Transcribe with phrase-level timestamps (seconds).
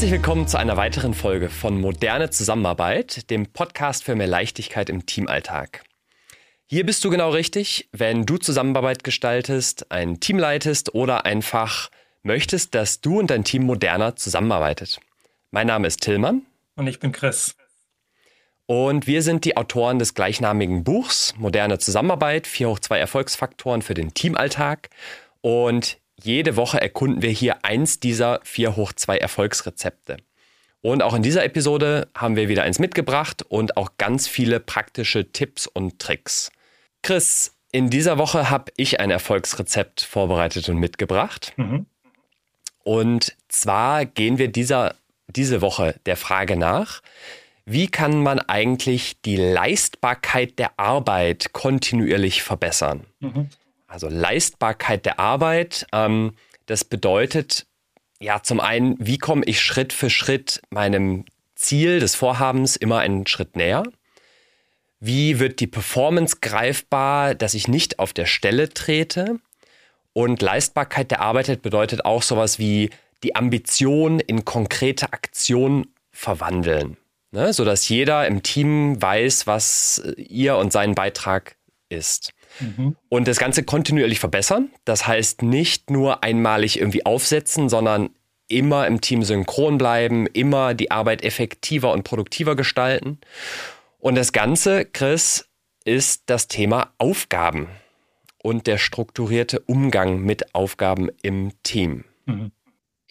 [0.00, 5.04] Herzlich willkommen zu einer weiteren Folge von Moderne Zusammenarbeit, dem Podcast für mehr Leichtigkeit im
[5.04, 5.82] Teamalltag.
[6.64, 11.90] Hier bist du genau richtig, wenn du Zusammenarbeit gestaltest, ein Team leitest oder einfach
[12.22, 15.00] möchtest, dass du und dein Team moderner zusammenarbeitet.
[15.50, 16.46] Mein Name ist Tillmann.
[16.76, 17.54] Und ich bin Chris.
[18.64, 23.92] Und wir sind die Autoren des gleichnamigen Buchs Moderne Zusammenarbeit, 4 hoch 2 Erfolgsfaktoren für
[23.92, 24.88] den Teamalltag.
[25.42, 30.16] Und jede Woche erkunden wir hier eins dieser 4 hoch 2 Erfolgsrezepte.
[30.82, 35.30] Und auch in dieser Episode haben wir wieder eins mitgebracht und auch ganz viele praktische
[35.30, 36.50] Tipps und Tricks.
[37.02, 41.52] Chris, in dieser Woche habe ich ein Erfolgsrezept vorbereitet und mitgebracht.
[41.56, 41.86] Mhm.
[42.82, 44.94] Und zwar gehen wir dieser,
[45.28, 47.02] diese Woche der Frage nach,
[47.66, 53.04] wie kann man eigentlich die Leistbarkeit der Arbeit kontinuierlich verbessern?
[53.20, 53.50] Mhm.
[53.90, 56.32] Also Leistbarkeit der Arbeit, ähm,
[56.66, 57.66] das bedeutet
[58.20, 61.24] ja zum einen, wie komme ich Schritt für Schritt meinem
[61.56, 63.82] Ziel des Vorhabens immer einen Schritt näher?
[65.00, 69.40] Wie wird die Performance greifbar, dass ich nicht auf der Stelle trete?
[70.12, 72.90] Und Leistbarkeit der Arbeit bedeutet auch sowas wie
[73.22, 76.96] die Ambition in konkrete Aktion verwandeln
[77.32, 77.52] ne?
[77.52, 81.56] sodass jeder im Team weiß, was ihr und sein Beitrag
[81.88, 82.32] ist.
[82.58, 82.96] Mhm.
[83.08, 84.70] Und das Ganze kontinuierlich verbessern.
[84.84, 88.10] Das heißt nicht nur einmalig irgendwie aufsetzen, sondern
[88.48, 93.18] immer im Team synchron bleiben, immer die Arbeit effektiver und produktiver gestalten.
[93.98, 95.48] Und das Ganze, Chris,
[95.84, 97.68] ist das Thema Aufgaben
[98.42, 102.04] und der strukturierte Umgang mit Aufgaben im Team.
[102.26, 102.50] Mhm.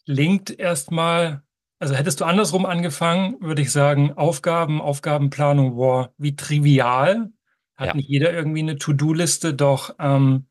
[0.06, 1.44] Klingt erstmal
[1.80, 7.32] also hättest du andersrum angefangen, würde ich sagen, Aufgaben, Aufgabenplanung, wow, wie trivial.
[7.80, 7.94] Hat ja.
[7.94, 10.48] nicht jeder irgendwie eine To-Do-Liste, doch ähm,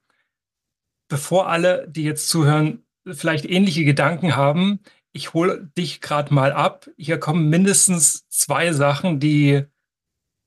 [1.09, 4.81] bevor alle, die jetzt zuhören, vielleicht ähnliche Gedanken haben,
[5.13, 6.89] ich hole dich gerade mal ab.
[6.97, 9.65] Hier kommen mindestens zwei Sachen, die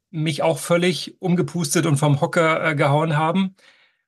[0.10, 3.56] mich auch völlig umgepustet und vom Hocker äh, gehauen haben.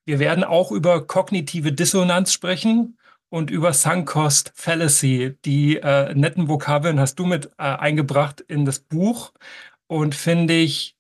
[0.05, 2.97] Wir werden auch über kognitive Dissonanz sprechen
[3.29, 5.37] und über Sunk Cost Fallacy.
[5.45, 9.31] Die äh, netten Vokabeln hast du mit äh, eingebracht in das Buch
[9.85, 10.92] und finde ich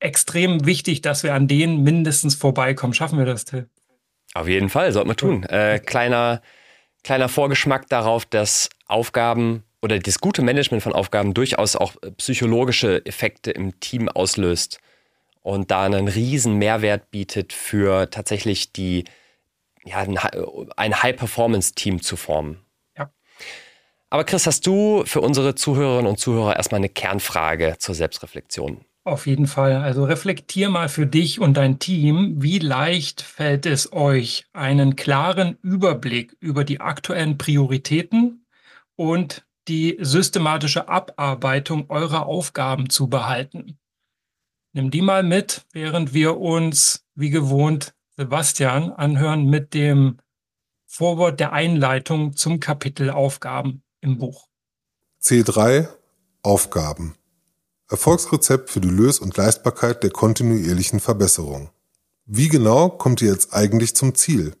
[0.00, 2.94] extrem wichtig, dass wir an denen mindestens vorbeikommen.
[2.94, 3.68] Schaffen wir das, Till?
[4.34, 5.44] Auf jeden Fall, sollten wir tun.
[5.44, 6.42] Äh, kleiner,
[7.02, 13.04] kleiner Vorgeschmack darauf, dass Aufgaben oder das gute Management von Aufgaben durchaus auch äh, psychologische
[13.06, 14.80] Effekte im Team auslöst
[15.42, 19.04] und da einen riesen Mehrwert bietet für tatsächlich die
[19.84, 20.04] ja,
[20.76, 22.60] ein High-Performance-Team zu formen.
[22.96, 23.10] Ja.
[24.10, 28.84] Aber Chris, hast du für unsere Zuhörerinnen und Zuhörer erstmal eine Kernfrage zur Selbstreflexion?
[29.08, 29.76] Auf jeden Fall.
[29.76, 35.56] Also reflektier mal für dich und dein Team, wie leicht fällt es euch, einen klaren
[35.62, 38.44] Überblick über die aktuellen Prioritäten
[38.96, 43.78] und die systematische Abarbeitung eurer Aufgaben zu behalten.
[44.74, 50.18] Nimm die mal mit, während wir uns wie gewohnt Sebastian anhören mit dem
[50.84, 54.48] Vorwort der Einleitung zum Kapitel Aufgaben im Buch.
[55.22, 55.88] C3
[56.42, 57.17] Aufgaben.
[57.88, 61.70] Erfolgsrezept für die Lös- und Leistbarkeit der kontinuierlichen Verbesserung.
[62.26, 64.54] Wie genau kommt ihr jetzt eigentlich zum Ziel?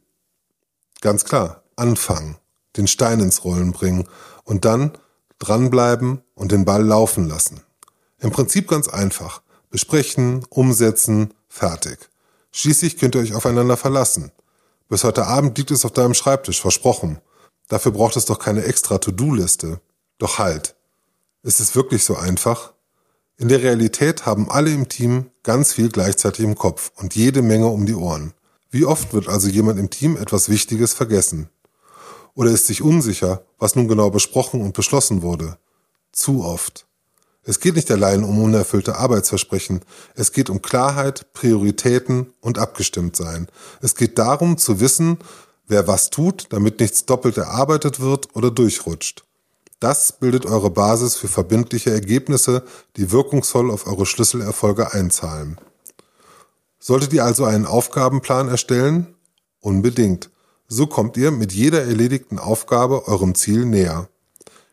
[1.02, 2.38] Ganz klar, anfangen,
[2.78, 4.08] den Stein ins Rollen bringen
[4.44, 4.96] und dann
[5.38, 7.60] dranbleiben und den Ball laufen lassen.
[8.18, 9.42] Im Prinzip ganz einfach.
[9.70, 12.08] Besprechen, umsetzen, fertig.
[12.50, 14.32] Schließlich könnt ihr euch aufeinander verlassen.
[14.88, 17.20] Bis heute Abend liegt es auf deinem Schreibtisch, versprochen.
[17.68, 19.82] Dafür braucht es doch keine extra To-Do-Liste.
[20.16, 20.74] Doch halt.
[21.42, 22.72] Ist es wirklich so einfach?
[23.40, 27.68] In der Realität haben alle im Team ganz viel gleichzeitig im Kopf und jede Menge
[27.68, 28.34] um die Ohren.
[28.68, 31.48] Wie oft wird also jemand im Team etwas Wichtiges vergessen?
[32.34, 35.56] Oder ist sich unsicher, was nun genau besprochen und beschlossen wurde?
[36.10, 36.88] Zu oft.
[37.44, 39.82] Es geht nicht allein um unerfüllte Arbeitsversprechen.
[40.16, 43.46] Es geht um Klarheit, Prioritäten und Abgestimmtsein.
[43.80, 45.16] Es geht darum zu wissen,
[45.68, 49.27] wer was tut, damit nichts doppelt erarbeitet wird oder durchrutscht.
[49.80, 52.64] Das bildet eure Basis für verbindliche Ergebnisse,
[52.96, 55.58] die wirkungsvoll auf eure Schlüsselerfolge einzahlen.
[56.80, 59.14] Solltet ihr also einen Aufgabenplan erstellen?
[59.60, 60.30] Unbedingt.
[60.66, 64.08] So kommt ihr mit jeder erledigten Aufgabe eurem Ziel näher.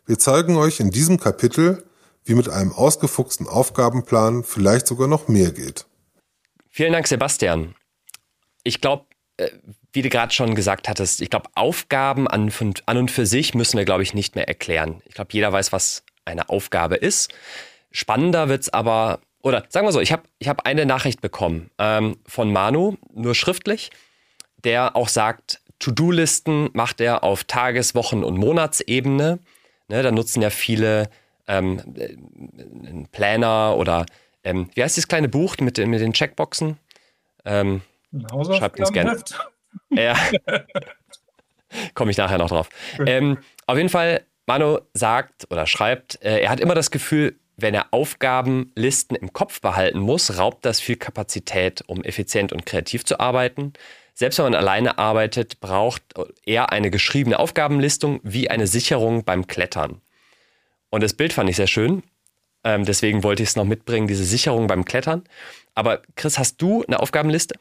[0.05, 1.83] Wir zeigen euch in diesem Kapitel,
[2.23, 5.85] wie mit einem ausgefuchsten Aufgabenplan vielleicht sogar noch mehr geht.
[6.69, 7.75] Vielen Dank, Sebastian.
[8.63, 9.05] Ich glaube,
[9.93, 12.51] wie du gerade schon gesagt hattest, ich glaube, Aufgaben an,
[12.85, 15.01] an, und für sich müssen wir, glaube ich, nicht mehr erklären.
[15.05, 17.33] Ich glaube, jeder weiß, was eine Aufgabe ist.
[17.91, 21.69] Spannender wird es aber, oder sagen wir so, ich habe ich hab eine Nachricht bekommen
[21.77, 23.91] ähm, von Manu, nur schriftlich,
[24.63, 29.39] der auch sagt, To-Do-Listen macht er auf Tages-, Wochen- und Monatsebene
[29.87, 31.09] Ne, da nutzen ja viele
[31.47, 34.05] ähm, einen Planner oder
[34.43, 36.77] ähm, wie heißt das kleine Buch mit, mit den Checkboxen?
[37.45, 37.81] Ähm,
[38.57, 39.21] schreibt uns gerne.
[39.91, 40.15] Ja.
[41.93, 42.69] Komme ich nachher noch drauf.
[43.05, 47.73] Ähm, auf jeden Fall, Manu sagt oder schreibt, äh, er hat immer das Gefühl, wenn
[47.73, 53.19] er Aufgabenlisten im Kopf behalten muss, raubt das viel Kapazität, um effizient und kreativ zu
[53.19, 53.73] arbeiten.
[54.13, 56.03] Selbst wenn man alleine arbeitet, braucht
[56.45, 60.01] er eine geschriebene Aufgabenlistung wie eine Sicherung beim Klettern.
[60.89, 62.03] Und das Bild fand ich sehr schön.
[62.63, 65.23] Ähm, deswegen wollte ich es noch mitbringen, diese Sicherung beim Klettern.
[65.75, 67.55] Aber Chris, hast du eine Aufgabenliste?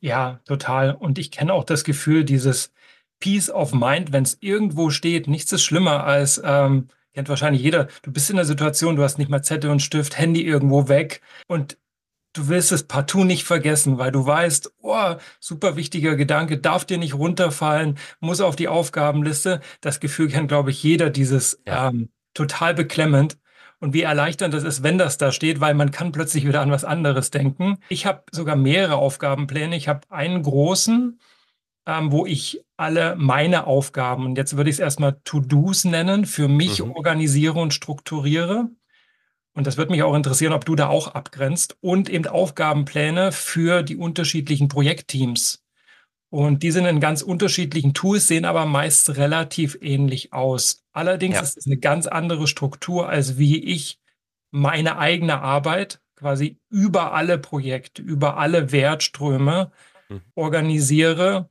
[0.00, 0.94] Ja, total.
[0.94, 2.72] Und ich kenne auch das Gefühl, dieses
[3.20, 7.88] Peace of Mind, wenn es irgendwo steht, nichts ist schlimmer als, ähm, kennt wahrscheinlich jeder,
[8.02, 11.22] du bist in der Situation, du hast nicht mal Zettel und Stift, Handy irgendwo weg
[11.46, 11.78] und
[12.34, 16.98] du willst es partout nicht vergessen, weil du weißt, oh, super wichtiger Gedanke, darf dir
[16.98, 19.60] nicht runterfallen, muss auf die Aufgabenliste.
[19.80, 21.88] Das Gefühl kennt, glaube ich, jeder, dieses ja.
[21.88, 23.38] ähm, total beklemmend.
[23.86, 26.72] Und wie erleichternd das ist, wenn das da steht, weil man kann plötzlich wieder an
[26.72, 27.78] was anderes denken.
[27.88, 29.76] Ich habe sogar mehrere Aufgabenpläne.
[29.76, 31.20] Ich habe einen großen,
[31.86, 36.48] ähm, wo ich alle meine Aufgaben, und jetzt würde ich es erstmal To-Dos nennen, für
[36.48, 36.90] mich mhm.
[36.90, 38.70] organisiere und strukturiere.
[39.54, 43.84] Und das würde mich auch interessieren, ob du da auch abgrenzt und eben Aufgabenpläne für
[43.84, 45.62] die unterschiedlichen Projektteams.
[46.28, 50.82] Und die sind in ganz unterschiedlichen Tools, sehen aber meist relativ ähnlich aus.
[50.96, 51.42] Allerdings ja.
[51.42, 53.98] ist es eine ganz andere Struktur, als wie ich
[54.50, 59.72] meine eigene Arbeit quasi über alle Projekte, über alle Wertströme
[60.08, 60.22] mhm.
[60.34, 61.50] organisiere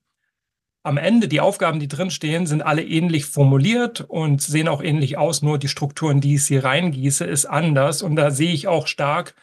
[0.82, 5.42] am Ende die Aufgaben, die drinstehen, sind alle ähnlich formuliert und sehen auch ähnlich aus,
[5.42, 8.04] nur die Strukturen, die ich hier reingieße, ist anders.
[8.04, 9.36] Und da sehe ich auch stark,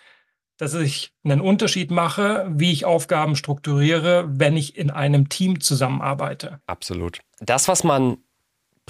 [0.57, 6.61] dass ich einen Unterschied mache, wie ich Aufgaben strukturiere, wenn ich in einem Team zusammenarbeite.
[6.67, 7.19] Absolut.
[7.41, 8.19] Das, was man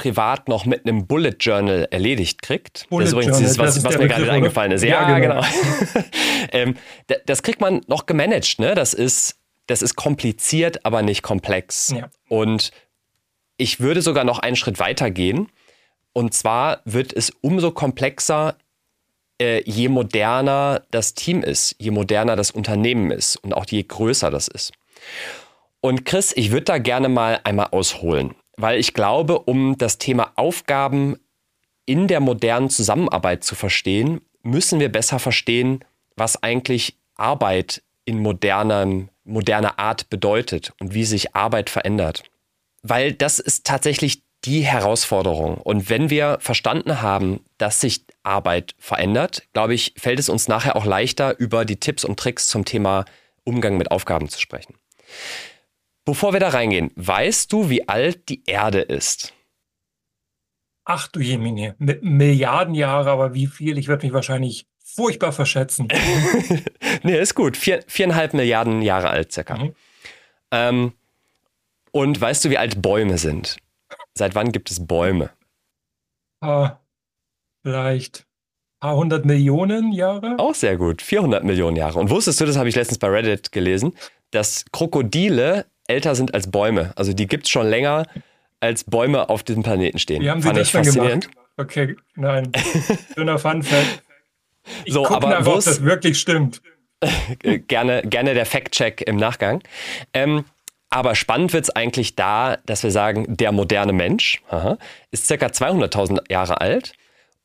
[0.03, 2.87] privat noch mit einem Bullet Journal erledigt kriegt.
[2.91, 4.83] Bullet das ist übrigens dieses, was, was mir gerade eingefallen ist.
[4.83, 5.41] Ja, ja genau.
[5.41, 6.05] genau.
[6.53, 6.75] ähm,
[7.27, 8.59] das kriegt man noch gemanagt.
[8.59, 8.75] Ne?
[8.75, 11.95] Das ist das ist kompliziert, aber nicht komplex.
[11.97, 12.11] Ja.
[12.29, 12.73] Und
[13.57, 15.51] ich würde sogar noch einen Schritt weiter gehen.
[16.13, 18.57] Und zwar wird es umso komplexer,
[19.41, 24.31] äh, je moderner das Team ist, je moderner das Unternehmen ist und auch je größer
[24.31, 24.73] das ist.
[25.81, 30.33] Und Chris, ich würde da gerne mal einmal ausholen, weil ich glaube, um das Thema
[30.37, 31.17] Aufgaben
[31.85, 39.09] in der modernen Zusammenarbeit zu verstehen, müssen wir besser verstehen, was eigentlich Arbeit in modernem
[39.25, 42.23] moderne Art bedeutet und wie sich Arbeit verändert.
[42.83, 45.57] Weil das ist tatsächlich die Herausforderung.
[45.57, 50.77] Und wenn wir verstanden haben, dass sich Arbeit verändert, glaube ich, fällt es uns nachher
[50.77, 53.07] auch leichter, über die Tipps und Tricks zum Thema
[53.43, 54.75] Umgang mit Aufgaben zu sprechen.
[56.05, 59.33] Bevor wir da reingehen, weißt du, wie alt die Erde ist?
[60.85, 63.79] Ach du Jemine, Milliarden Jahre, aber wie viel?
[63.79, 65.89] Ich würde mich wahrscheinlich furchtbar verschätzen.
[67.03, 67.57] nee, ist gut.
[67.57, 69.57] Vier, viereinhalb Milliarden Jahre alt circa.
[69.57, 69.75] Mhm.
[70.51, 70.93] Ähm,
[71.93, 73.59] und weißt du, wie alt Bäume sind?
[74.15, 75.31] Seit wann gibt es Bäume?
[76.41, 76.79] Ah,
[77.63, 80.37] vielleicht ein paar hundert Millionen Jahre?
[80.39, 81.01] Auch sehr gut.
[81.01, 81.99] 400 Millionen Jahre.
[81.99, 83.95] Und wusstest du, das habe ich letztens bei Reddit gelesen,
[84.33, 86.93] dass Krokodile älter sind als Bäume.
[86.97, 88.07] Also die gibt es schon länger,
[88.61, 90.23] als Bäume auf diesem Planeten stehen.
[90.23, 91.31] Wie haben Sie Fand das faszinierend.
[91.31, 91.49] Gemacht?
[91.57, 92.53] Okay, nein.
[93.15, 94.03] Schöner Fun Fact.
[94.85, 96.63] Ich so, aber nach, ob das wirklich stimmt.
[97.67, 99.61] gerne, gerne der Fact-Check im Nachgang.
[100.15, 100.45] Ähm,
[100.89, 104.79] aber spannend wird es eigentlich da, dass wir sagen, der moderne Mensch aha,
[105.11, 106.93] ist circa 200.000 Jahre alt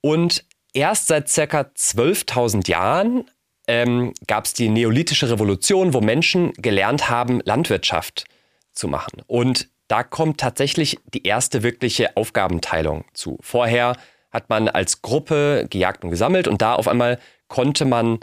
[0.01, 3.25] und erst seit circa 12.000 Jahren
[3.67, 8.25] ähm, gab es die neolithische Revolution, wo Menschen gelernt haben, Landwirtschaft
[8.71, 9.21] zu machen.
[9.27, 13.38] Und da kommt tatsächlich die erste wirkliche Aufgabenteilung zu.
[13.41, 13.95] Vorher
[14.31, 18.19] hat man als Gruppe gejagt und gesammelt und da auf einmal konnte man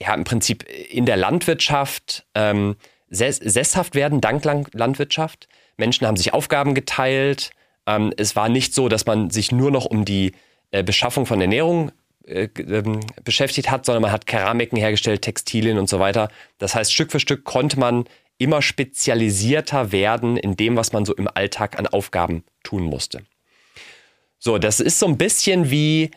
[0.00, 2.76] ja im Prinzip in der Landwirtschaft ähm,
[3.08, 5.48] sesshaft werden, dank Landwirtschaft.
[5.76, 7.50] Menschen haben sich Aufgaben geteilt.
[7.86, 10.32] Ähm, es war nicht so, dass man sich nur noch um die
[10.70, 11.92] äh, Beschaffung von Ernährung
[12.26, 16.28] äh, ähm, beschäftigt hat, sondern man hat Keramiken hergestellt, Textilien und so weiter.
[16.58, 18.04] Das heißt, Stück für Stück konnte man
[18.38, 23.22] immer spezialisierter werden in dem, was man so im Alltag an Aufgaben tun musste.
[24.38, 26.10] So, das ist so ein bisschen wie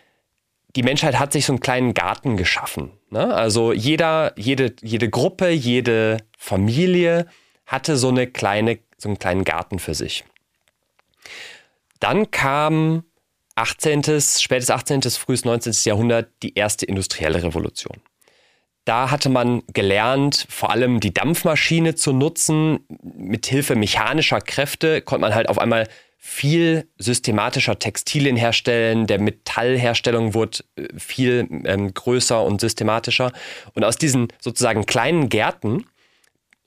[0.75, 2.91] die Menschheit hat sich so einen kleinen Garten geschaffen.
[3.09, 3.33] Ne?
[3.33, 7.25] Also jeder, jede, jede Gruppe, jede Familie
[7.65, 10.25] hatte so eine kleine, so einen kleinen Garten für sich.
[11.99, 13.03] Dann kam
[13.59, 15.73] 18., spätes 18., frühes 19.
[15.83, 17.97] Jahrhundert die erste industrielle Revolution.
[18.85, 22.79] Da hatte man gelernt, vor allem die Dampfmaschine zu nutzen.
[23.03, 25.87] Mit Hilfe mechanischer Kräfte konnte man halt auf einmal
[26.17, 33.31] viel systematischer Textilien herstellen, der Metallherstellung wurde äh, viel ähm, größer und systematischer.
[33.73, 35.85] Und aus diesen sozusagen kleinen Gärten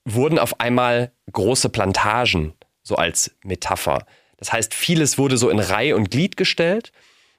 [0.04, 4.06] wurden auf einmal große Plantagen, so als Metapher.
[4.42, 6.90] Das heißt, vieles wurde so in Reihe und Glied gestellt.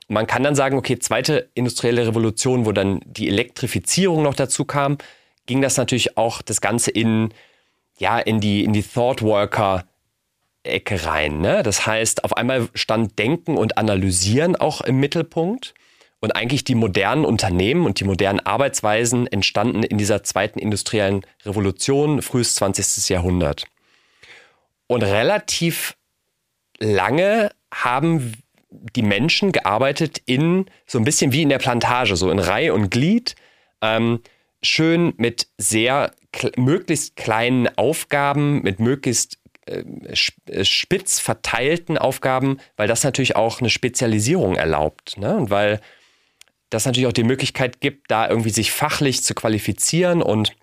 [0.08, 4.64] Und man kann dann sagen, okay, zweite industrielle Revolution, wo dann die Elektrifizierung noch dazu
[4.64, 4.98] kam,
[5.46, 7.34] ging das natürlich auch das Ganze in,
[7.98, 9.84] ja, in die, in die Thought Worker
[10.64, 11.42] Ecke rein.
[11.42, 11.62] Ne?
[11.62, 15.74] Das heißt, auf einmal stand Denken und Analysieren auch im Mittelpunkt.
[16.22, 22.22] Und eigentlich die modernen Unternehmen und die modernen Arbeitsweisen entstanden in dieser zweiten industriellen Revolution,
[22.22, 23.10] frühes 20.
[23.10, 23.66] Jahrhundert.
[24.88, 25.98] Und relativ
[26.80, 28.34] lange haben
[28.70, 32.90] die Menschen gearbeitet in so ein bisschen wie in der Plantage, so in Reihe und
[32.90, 33.36] Glied,
[33.82, 34.22] ähm,
[34.62, 36.12] schön mit sehr
[36.58, 39.84] möglichst kleinen Aufgaben, mit möglichst äh,
[40.48, 45.18] äh, spitz verteilten Aufgaben, weil das natürlich auch eine Spezialisierung erlaubt.
[45.18, 45.36] Ne?
[45.36, 45.80] Und weil
[46.70, 50.22] das natürlich auch die Möglichkeit gibt, da irgendwie sich fachlich zu qualifizieren.
[50.22, 50.54] Und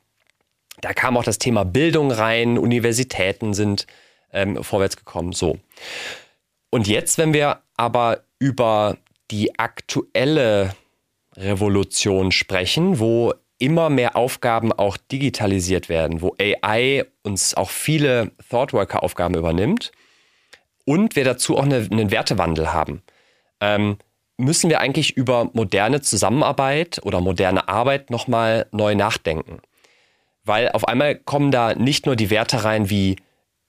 [0.80, 3.86] da kam auch das Thema Bildung rein, Universitäten sind
[4.32, 5.32] ähm, vorwärts gekommen.
[5.32, 5.58] So.
[6.70, 8.96] Und jetzt, wenn wir aber über
[9.30, 10.74] die aktuelle
[11.36, 19.34] Revolution sprechen, wo immer mehr Aufgaben auch digitalisiert werden, wo AI uns auch viele Thoughtworker-Aufgaben
[19.34, 19.92] übernimmt
[20.86, 23.02] und wir dazu auch eine, einen Wertewandel haben,
[23.60, 23.98] ähm,
[24.38, 29.60] müssen wir eigentlich über moderne Zusammenarbeit oder moderne Arbeit nochmal neu nachdenken.
[30.44, 33.16] Weil auf einmal kommen da nicht nur die Werte rein wie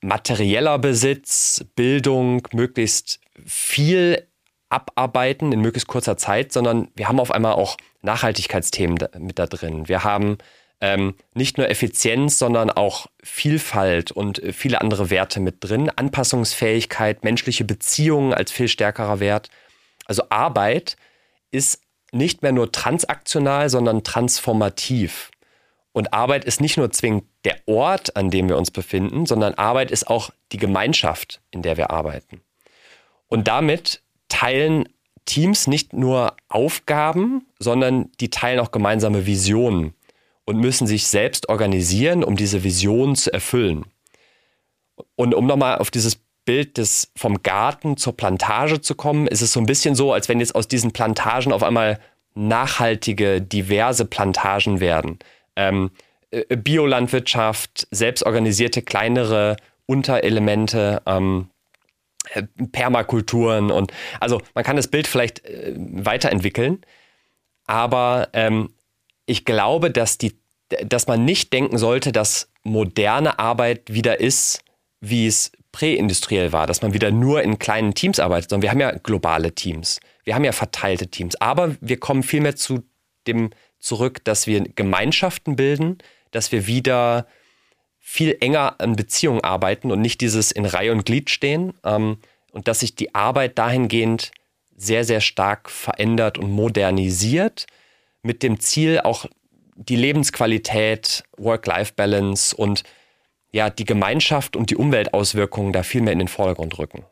[0.01, 4.27] materieller Besitz, Bildung, möglichst viel
[4.69, 9.87] abarbeiten in möglichst kurzer Zeit, sondern wir haben auf einmal auch Nachhaltigkeitsthemen mit da drin.
[9.87, 10.37] Wir haben
[10.79, 15.89] ähm, nicht nur Effizienz, sondern auch Vielfalt und äh, viele andere Werte mit drin.
[15.89, 19.49] Anpassungsfähigkeit, menschliche Beziehungen als viel stärkerer Wert.
[20.05, 20.95] Also Arbeit
[21.51, 21.81] ist
[22.11, 25.29] nicht mehr nur transaktional, sondern transformativ.
[25.93, 29.91] Und Arbeit ist nicht nur zwingend der Ort, an dem wir uns befinden, sondern Arbeit
[29.91, 32.41] ist auch die Gemeinschaft, in der wir arbeiten.
[33.27, 34.87] Und damit teilen
[35.25, 39.93] Teams nicht nur Aufgaben, sondern die teilen auch gemeinsame Visionen
[40.45, 43.85] und müssen sich selbst organisieren, um diese Visionen zu erfüllen.
[45.15, 49.53] Und um nochmal auf dieses Bild des, vom Garten zur Plantage zu kommen, ist es
[49.53, 51.99] so ein bisschen so, als wenn jetzt aus diesen Plantagen auf einmal
[52.33, 55.19] nachhaltige, diverse Plantagen werden.
[55.55, 55.91] Ähm,
[56.31, 61.49] äh, Biolandwirtschaft, selbstorganisierte kleinere Unterelemente, ähm,
[62.33, 66.81] äh, Permakulturen und also man kann das Bild vielleicht äh, weiterentwickeln,
[67.65, 68.73] aber ähm,
[69.25, 70.37] ich glaube, dass die,
[70.85, 74.63] dass man nicht denken sollte, dass moderne Arbeit wieder ist,
[75.01, 78.79] wie es präindustriell war, dass man wieder nur in kleinen Teams arbeitet, sondern wir haben
[78.79, 82.83] ja globale Teams, wir haben ja verteilte Teams, aber wir kommen vielmehr zu
[83.27, 83.49] dem
[83.81, 85.97] zurück, dass wir Gemeinschaften bilden,
[86.31, 87.27] dass wir wieder
[87.99, 92.17] viel enger an Beziehungen arbeiten und nicht dieses in Reihe und Glied stehen ähm,
[92.51, 94.31] und dass sich die Arbeit dahingehend
[94.75, 97.67] sehr, sehr stark verändert und modernisiert
[98.23, 99.25] mit dem Ziel auch
[99.75, 102.83] die Lebensqualität, Work-Life-Balance und
[103.51, 107.05] ja, die Gemeinschaft und die Umweltauswirkungen da viel mehr in den Vordergrund rücken.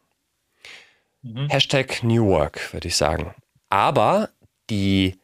[1.21, 1.49] Mhm.
[1.49, 3.33] Hashtag New Work, würde ich sagen.
[3.69, 4.29] Aber
[4.69, 5.18] die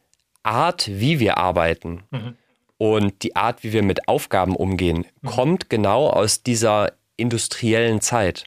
[0.46, 2.36] Art, wie wir arbeiten, mhm
[2.78, 5.28] und die Art, wie wir mit Aufgaben umgehen, mhm.
[5.28, 8.44] kommt genau aus dieser industriellen Zeit.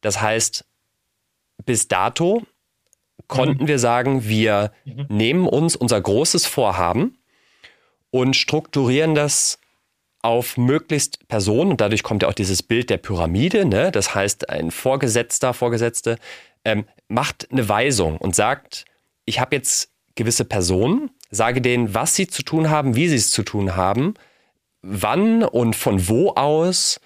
[0.00, 0.64] Das heißt,
[1.66, 2.42] bis dato
[3.28, 3.68] konnten mhm.
[3.68, 5.06] wir sagen, wir mhm.
[5.08, 7.18] nehmen uns unser großes Vorhaben
[8.10, 9.58] und strukturieren das
[10.22, 11.72] auf möglichst Personen.
[11.72, 13.66] Und dadurch kommt ja auch dieses Bild der Pyramide.
[13.66, 13.92] Ne?
[13.92, 16.16] Das heißt, ein Vorgesetzter, Vorgesetzte
[16.64, 18.84] ähm, macht eine Weisung und sagt,
[19.26, 23.30] ich habe jetzt gewisse Personen sage denen, was sie zu tun haben, wie sie es
[23.30, 24.14] zu tun haben,
[24.82, 27.00] wann und von wo aus.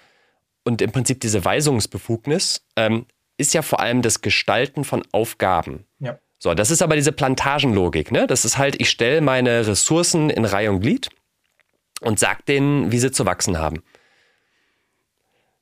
[0.63, 3.05] Und im Prinzip diese Weisungsbefugnis ähm,
[3.37, 5.85] ist ja vor allem das Gestalten von Aufgaben.
[5.99, 6.19] Ja.
[6.39, 8.11] So, das ist aber diese Plantagenlogik.
[8.11, 8.27] Ne?
[8.27, 11.09] Das ist halt, ich stelle meine Ressourcen in Reihe und Glied
[12.01, 13.83] und sage denen, wie sie zu wachsen haben.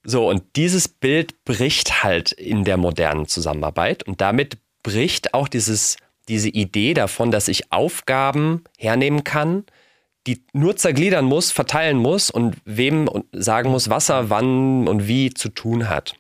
[0.03, 5.96] So, und dieses Bild bricht halt in der modernen Zusammenarbeit und damit bricht auch dieses
[6.27, 9.65] diese Idee davon, dass ich Aufgaben hernehmen kann,
[10.27, 15.34] die nur zergliedern muss, verteilen muss und wem sagen muss, was er wann und wie
[15.34, 16.15] zu tun hat.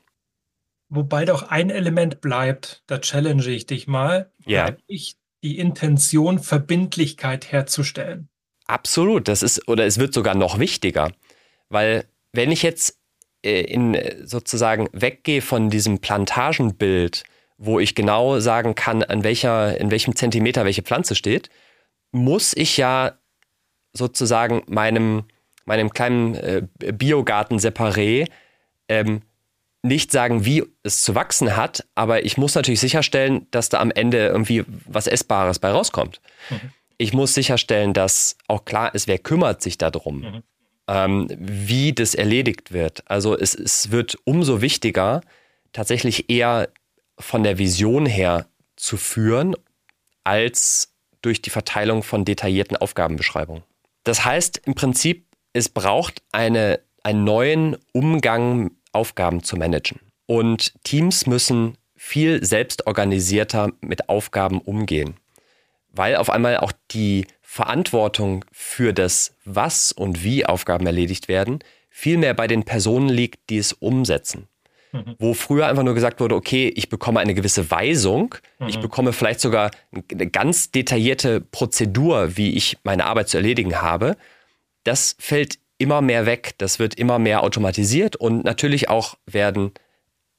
[0.89, 4.75] Wobei doch ein Element bleibt, da challenge ich dich mal, ja.
[4.87, 8.29] ich die Intention, Verbindlichkeit herzustellen.
[8.65, 11.11] Absolut, das ist, oder es wird sogar noch wichtiger,
[11.69, 12.97] weil wenn ich jetzt
[13.43, 17.23] äh, in sozusagen weggehe von diesem Plantagenbild,
[17.57, 21.49] wo ich genau sagen kann, an welcher, in welchem Zentimeter welche Pflanze steht,
[22.11, 23.13] muss ich ja
[23.93, 25.25] sozusagen meinem,
[25.65, 28.27] meinem kleinen äh, Biogarten separé
[28.87, 29.21] ähm,
[29.83, 33.91] nicht sagen, wie es zu wachsen hat, aber ich muss natürlich sicherstellen, dass da am
[33.91, 36.21] Ende irgendwie was Essbares bei rauskommt.
[36.49, 36.71] Mhm.
[36.97, 40.43] Ich muss sicherstellen, dass auch klar ist, wer kümmert sich darum, mhm.
[40.87, 43.03] ähm, wie das erledigt wird.
[43.09, 45.21] Also es, es wird umso wichtiger,
[45.73, 46.69] tatsächlich eher
[47.17, 49.55] von der Vision her zu führen,
[50.23, 53.63] als durch die Verteilung von detaillierten Aufgabenbeschreibungen.
[54.03, 59.99] Das heißt im Prinzip, es braucht eine, einen neuen Umgang, Aufgaben zu managen.
[60.27, 65.15] Und Teams müssen viel selbstorganisierter mit Aufgaben umgehen,
[65.89, 72.17] weil auf einmal auch die Verantwortung für das, was und wie Aufgaben erledigt werden, viel
[72.17, 74.47] mehr bei den Personen liegt, die es umsetzen.
[74.93, 75.15] Mhm.
[75.19, 78.67] Wo früher einfach nur gesagt wurde, okay, ich bekomme eine gewisse Weisung, mhm.
[78.69, 84.15] ich bekomme vielleicht sogar eine ganz detaillierte Prozedur, wie ich meine Arbeit zu erledigen habe.
[84.85, 89.71] Das fällt immer mehr weg, das wird immer mehr automatisiert und natürlich auch werden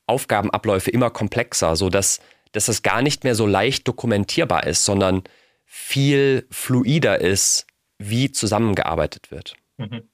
[0.06, 2.20] Aufgabenabläufe immer komplexer, sodass
[2.54, 5.25] dass das gar nicht mehr so leicht dokumentierbar ist, sondern
[5.64, 7.66] viel fluider ist,
[7.99, 9.56] wie zusammengearbeitet wird.
[9.76, 10.08] Mhm.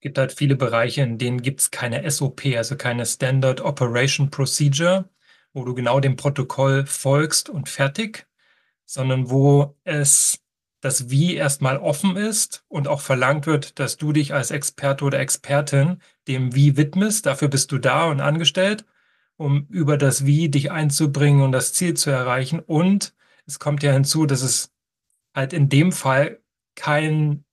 [0.00, 5.08] Gibt halt viele Bereiche, in denen gibt es keine SOP, also keine Standard Operation Procedure,
[5.52, 8.26] wo du genau dem Protokoll folgst und fertig,
[8.84, 10.40] sondern wo es
[10.80, 15.18] das Wie erstmal offen ist und auch verlangt wird, dass du dich als Experte oder
[15.18, 17.26] Expertin dem Wie widmest.
[17.26, 18.84] Dafür bist du da und angestellt,
[19.36, 22.60] um über das Wie dich einzubringen und das Ziel zu erreichen.
[22.60, 23.14] Und
[23.46, 24.72] es kommt ja hinzu, dass es
[25.34, 26.40] halt in dem Fall
[26.76, 27.44] kein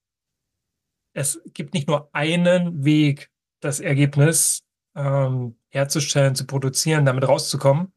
[1.16, 3.32] es gibt nicht nur einen Weg,
[3.62, 4.64] das Ergebnis
[4.96, 7.94] ähm, herzustellen, zu produzieren, damit rauszukommen,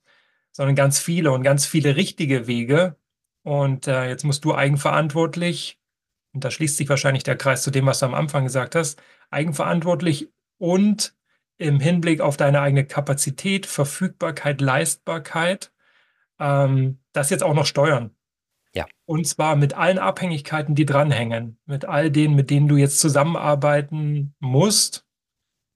[0.52, 2.96] sondern ganz viele und ganz viele richtige Wege.
[3.42, 5.81] Und äh, jetzt musst du eigenverantwortlich,
[6.33, 9.02] und da schließt sich wahrscheinlich der Kreis zu dem, was du am Anfang gesagt hast,
[9.31, 11.14] eigenverantwortlich und
[11.57, 15.72] im Hinblick auf deine eigene Kapazität, Verfügbarkeit, Leistbarkeit,
[16.38, 18.14] ähm, das jetzt auch noch steuern.
[18.74, 18.87] Ja.
[19.07, 24.35] Und zwar mit allen Abhängigkeiten, die dranhängen, mit all denen, mit denen du jetzt zusammenarbeiten
[24.38, 25.04] musst,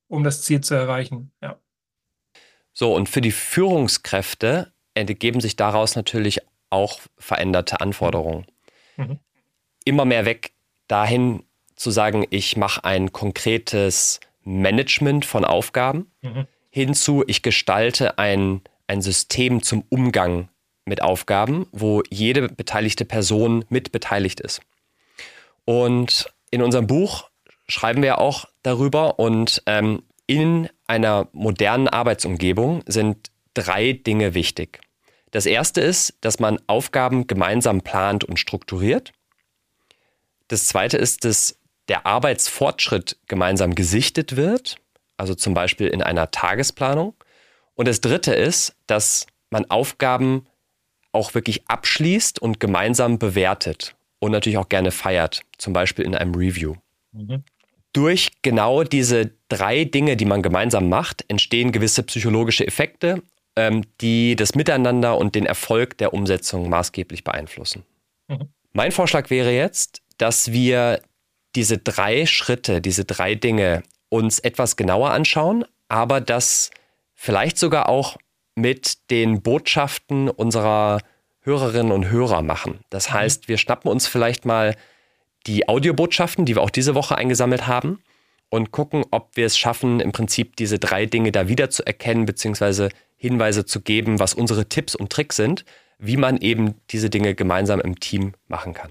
[0.09, 1.33] um das Ziel zu erreichen.
[1.43, 1.59] Ja.
[2.73, 8.47] So, und für die Führungskräfte ergeben sich daraus natürlich auch veränderte Anforderungen.
[8.97, 9.19] Mhm.
[9.85, 10.53] Immer mehr weg
[10.87, 11.45] dahin
[11.77, 16.47] zu sagen, ich mache ein konkretes Management von Aufgaben, mhm.
[16.71, 20.49] hinzu, ich gestalte ein, ein System zum Umgang
[20.85, 24.61] mit Aufgaben, wo jede beteiligte Person mit beteiligt ist.
[25.65, 27.31] Und in unserem Buch
[27.69, 34.81] schreiben wir auch darüber und ähm, in einer modernen Arbeitsumgebung sind drei Dinge wichtig.
[35.31, 39.13] Das erste ist, dass man Aufgaben gemeinsam plant und strukturiert.
[40.49, 44.77] Das zweite ist, dass der Arbeitsfortschritt gemeinsam gesichtet wird,
[45.17, 47.15] also zum Beispiel in einer Tagesplanung.
[47.75, 50.47] Und das dritte ist, dass man Aufgaben
[51.13, 56.35] auch wirklich abschließt und gemeinsam bewertet und natürlich auch gerne feiert, zum Beispiel in einem
[56.35, 56.75] Review.
[57.13, 57.45] Mhm.
[57.93, 63.23] Durch genau diese drei Dinge, die man gemeinsam macht, entstehen gewisse psychologische Effekte,
[63.57, 67.85] ähm, die das Miteinander und den Erfolg der Umsetzung maßgeblich beeinflussen.
[68.29, 68.49] Mhm.
[68.73, 71.03] Mein Vorschlag wäre jetzt, dass wir
[71.55, 76.71] diese drei Schritte, diese drei Dinge uns etwas genauer anschauen, aber das
[77.15, 78.17] vielleicht sogar auch
[78.55, 81.01] mit den Botschaften unserer
[81.41, 82.81] Hörerinnen und Hörer machen.
[82.91, 83.15] Das mhm.
[83.15, 84.77] heißt, wir schnappen uns vielleicht mal
[85.47, 87.99] die Audiobotschaften, die wir auch diese Woche eingesammelt haben,
[88.53, 92.27] und gucken, ob wir es schaffen, im Prinzip diese drei Dinge da wieder zu erkennen,
[92.27, 95.65] beziehungsweise Hinweise zu geben, was unsere Tipps und Tricks sind,
[95.99, 98.91] wie man eben diese Dinge gemeinsam im Team machen kann.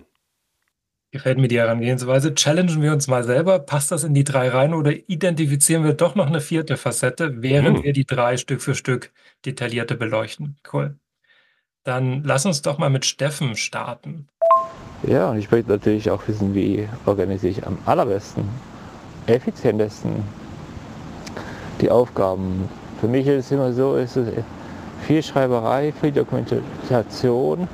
[1.11, 2.33] Gefällt mir die Herangehensweise.
[2.35, 3.59] Challengen wir uns mal selber.
[3.59, 7.79] Passt das in die drei rein oder identifizieren wir doch noch eine vierte Facette, während
[7.79, 7.83] hm.
[7.83, 9.11] wir die drei Stück für Stück
[9.45, 10.57] detaillierter beleuchten?
[10.71, 10.95] Cool.
[11.83, 14.29] Dann lass uns doch mal mit Steffen starten.
[15.03, 18.47] Ja, und ich möchte natürlich auch wissen, wie organisiere ich am allerbesten,
[19.25, 20.23] effizientesten
[21.81, 22.69] die Aufgaben.
[23.01, 24.29] Für mich ist es immer so, ist es
[25.07, 27.67] viel Schreiberei, viel Dokumentation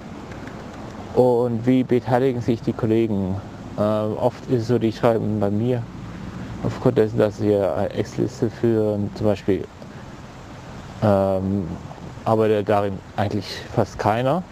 [1.16, 3.36] und wie beteiligen sich die Kollegen?
[3.78, 5.84] Äh, oft ist es so, die schreiben bei mir
[6.64, 9.64] aufgrund dessen, dass wir eine Excel-Liste führen, zum Beispiel
[11.04, 11.68] ähm,
[12.26, 14.44] arbeitet darin eigentlich fast keiner.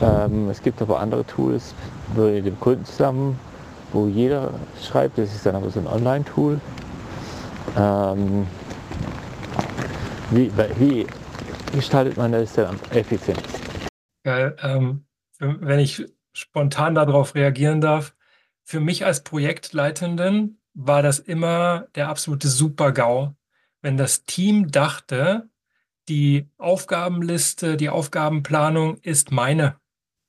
[0.00, 1.74] Ähm, es gibt aber andere Tools
[2.14, 3.38] mit dem Kunden zusammen,
[3.92, 4.50] wo jeder
[4.82, 5.18] schreibt.
[5.18, 6.60] Das ist dann aber so ein Online-Tool.
[7.78, 8.46] Ähm,
[10.30, 11.06] wie, wie
[11.72, 13.60] gestaltet man das denn am effizientesten?
[14.24, 14.56] Geil.
[14.62, 15.05] Ähm,
[15.38, 18.14] wenn ich spontan darauf reagieren darf,
[18.64, 23.34] für mich als Projektleitenden war das immer der absolute Super-GAU,
[23.80, 25.48] wenn das Team dachte,
[26.08, 29.76] die Aufgabenliste, die Aufgabenplanung ist meine,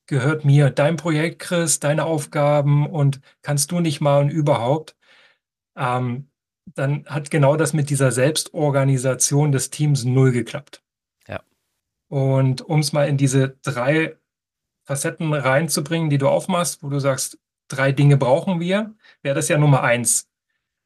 [0.07, 0.69] gehört mir.
[0.69, 4.95] Dein Projekt, Chris, deine Aufgaben und kannst du nicht mal und überhaupt.
[5.75, 6.29] Ähm,
[6.73, 10.83] dann hat genau das mit dieser Selbstorganisation des Teams null geklappt.
[11.27, 11.41] Ja.
[12.09, 14.17] Und um es mal in diese drei
[14.87, 19.57] Facetten reinzubringen, die du aufmachst, wo du sagst, drei Dinge brauchen wir, wäre das ja
[19.57, 20.29] Nummer eins.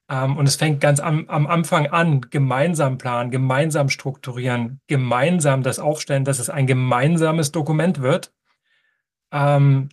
[0.09, 5.77] Ähm, und es fängt ganz am, am Anfang an, gemeinsam planen, gemeinsam strukturieren, gemeinsam das
[5.77, 8.33] aufstellen, dass es ein gemeinsames Dokument wird.
[9.31, 9.89] Ähm,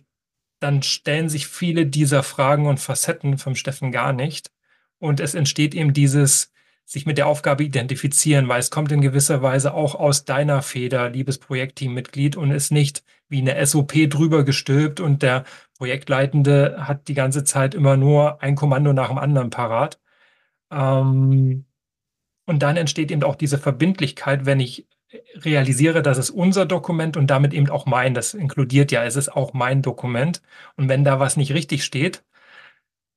[0.59, 4.51] dann stellen sich viele dieser Fragen und Facetten vom Steffen gar nicht.
[4.97, 6.51] Und es entsteht eben dieses
[6.89, 11.11] sich mit der Aufgabe identifizieren, weil es kommt in gewisser Weise auch aus deiner Feder,
[11.11, 15.43] liebes Projektteammitglied, und ist nicht wie eine SOP drüber gestülpt und der
[15.77, 19.99] Projektleitende hat die ganze Zeit immer nur ein Kommando nach dem anderen parat.
[20.71, 21.65] Ähm,
[22.47, 24.87] und dann entsteht eben auch diese Verbindlichkeit, wenn ich
[25.35, 28.15] realisiere, das ist unser Dokument und damit eben auch mein.
[28.15, 30.41] Das inkludiert ja, es ist auch mein Dokument.
[30.75, 32.23] Und wenn da was nicht richtig steht,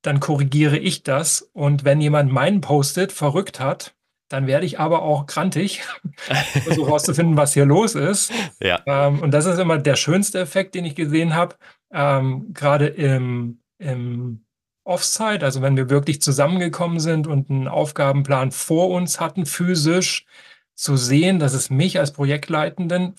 [0.02, 1.48] dann korrigiere ich das.
[1.52, 3.94] Und wenn jemand meinen Post-it verrückt hat,
[4.28, 5.82] dann werde ich aber auch grantig,
[6.64, 8.32] versuche herauszufinden, was hier los ist.
[8.60, 8.80] Ja.
[8.86, 11.56] Ähm, und das ist immer der schönste Effekt, den ich gesehen habe,
[11.92, 14.44] ähm, gerade im, im
[14.84, 20.26] Offside, also wenn wir wirklich zusammengekommen sind und einen Aufgabenplan vor uns hatten, physisch,
[20.74, 23.14] zu sehen, dass es mich als Projektleitenden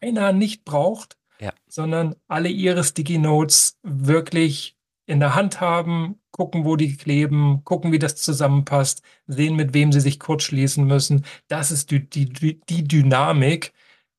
[0.00, 1.52] beinahe nicht braucht, ja.
[1.66, 4.77] sondern alle ihre Sticky Notes wirklich
[5.08, 9.90] in der Hand haben, gucken, wo die kleben, gucken, wie das zusammenpasst, sehen, mit wem
[9.90, 11.24] sie sich kurz schließen müssen.
[11.48, 13.72] Das ist die, die, die Dynamik,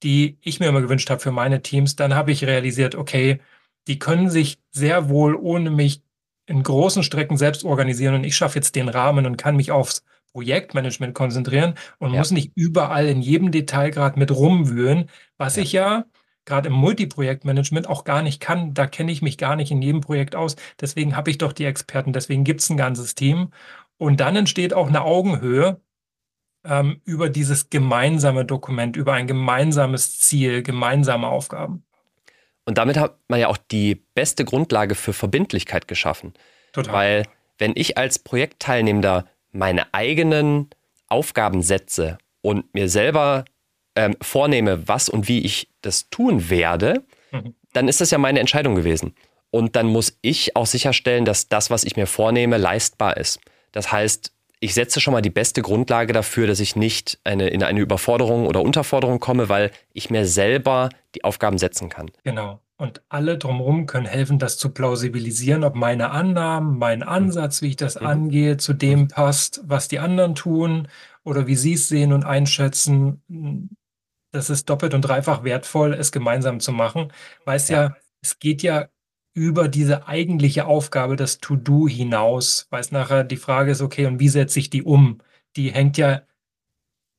[0.03, 1.95] die ich mir immer gewünscht habe für meine Teams.
[1.95, 3.39] Dann habe ich realisiert, okay,
[3.87, 6.01] die können sich sehr wohl ohne mich
[6.47, 10.03] in großen Strecken selbst organisieren und ich schaffe jetzt den Rahmen und kann mich aufs
[10.33, 12.19] Projektmanagement konzentrieren und ja.
[12.19, 15.61] muss nicht überall in jedem Detailgrad mit rumwühlen, was ja.
[15.61, 16.05] ich ja
[16.49, 18.73] gerade im Multiprojektmanagement auch gar nicht kann.
[18.73, 20.55] Da kenne ich mich gar nicht in jedem Projekt aus.
[20.81, 23.51] Deswegen habe ich doch die Experten, deswegen gibt es ein ganzes Team.
[23.97, 25.79] Und dann entsteht auch eine Augenhöhe
[26.65, 31.85] ähm, über dieses gemeinsame Dokument, über ein gemeinsames Ziel, gemeinsame Aufgaben.
[32.65, 36.33] Und damit hat man ja auch die beste Grundlage für Verbindlichkeit geschaffen.
[36.73, 36.93] Total.
[36.93, 37.23] Weil
[37.59, 40.69] wenn ich als Projektteilnehmender meine eigenen
[41.07, 43.45] Aufgaben setze und mir selber
[43.99, 47.53] ähm, vornehme, was und wie ich das tun werde, mhm.
[47.73, 49.13] dann ist das ja meine Entscheidung gewesen.
[49.51, 53.41] Und dann muss ich auch sicherstellen, dass das, was ich mir vornehme, leistbar ist.
[53.73, 54.31] Das heißt,
[54.61, 58.47] ich setze schon mal die beste Grundlage dafür, dass ich nicht eine, in eine Überforderung
[58.47, 62.09] oder Unterforderung komme, weil ich mir selber die Aufgaben setzen kann.
[62.23, 62.61] Genau.
[62.77, 67.75] Und alle drumherum können helfen, das zu plausibilisieren, ob meine Annahmen, mein Ansatz, wie ich
[67.75, 68.07] das mhm.
[68.07, 70.87] angehe, zu dem passt, was die anderen tun
[71.25, 73.21] oder wie sie es sehen und einschätzen
[74.31, 77.11] das ist doppelt und dreifach wertvoll, es gemeinsam zu machen,
[77.45, 78.89] weil es ja, ja es geht ja
[79.33, 84.19] über diese eigentliche Aufgabe, das To-Do hinaus, weil es nachher die Frage ist, okay, und
[84.19, 85.19] wie setze ich die um?
[85.55, 86.23] Die hängt ja,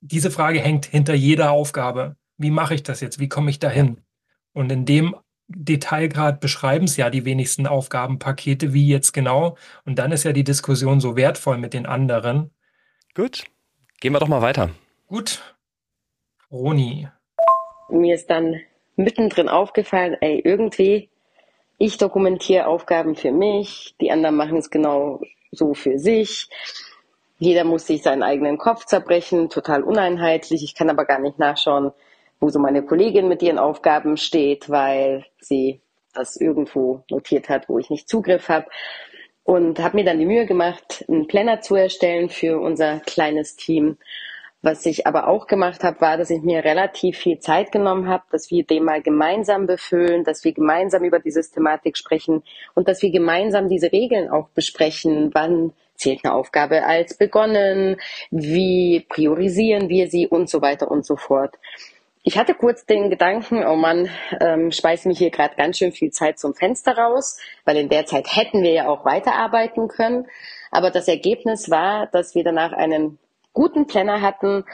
[0.00, 2.16] diese Frage hängt hinter jeder Aufgabe.
[2.36, 3.18] Wie mache ich das jetzt?
[3.20, 4.00] Wie komme ich dahin?
[4.52, 5.16] Und in dem
[5.48, 9.56] Detailgrad beschreiben es ja die wenigsten Aufgabenpakete, wie jetzt genau.
[9.84, 12.50] Und dann ist ja die Diskussion so wertvoll mit den anderen.
[13.14, 13.44] Gut,
[14.00, 14.70] gehen wir doch mal weiter.
[15.06, 15.49] Gut,
[16.52, 17.08] Roni.
[17.88, 18.60] Mir ist dann
[18.96, 21.08] mittendrin aufgefallen, ey, irgendwie,
[21.78, 25.20] ich dokumentiere Aufgaben für mich, die anderen machen es genau
[25.52, 26.48] so für sich.
[27.38, 30.62] Jeder muss sich seinen eigenen Kopf zerbrechen, total uneinheitlich.
[30.62, 31.92] Ich kann aber gar nicht nachschauen,
[32.38, 35.80] wo so meine Kollegin mit ihren Aufgaben steht, weil sie
[36.12, 38.66] das irgendwo notiert hat, wo ich nicht Zugriff habe.
[39.44, 43.96] Und habe mir dann die Mühe gemacht, einen Planner zu erstellen für unser kleines Team
[44.62, 48.24] was ich aber auch gemacht habe, war, dass ich mir relativ viel Zeit genommen habe,
[48.30, 52.42] dass wir den mal gemeinsam befüllen, dass wir gemeinsam über die Systematik sprechen
[52.74, 55.30] und dass wir gemeinsam diese Regeln auch besprechen.
[55.32, 57.96] Wann zählt eine Aufgabe als begonnen?
[58.30, 61.54] Wie priorisieren wir sie und so weiter und so fort.
[62.22, 66.10] Ich hatte kurz den Gedanken, oh Mann, ähm, speist mich hier gerade ganz schön viel
[66.10, 70.26] Zeit zum Fenster raus, weil in der Zeit hätten wir ja auch weiterarbeiten können.
[70.70, 73.18] Aber das Ergebnis war, dass wir danach einen
[73.52, 74.64] guten Planner hatten,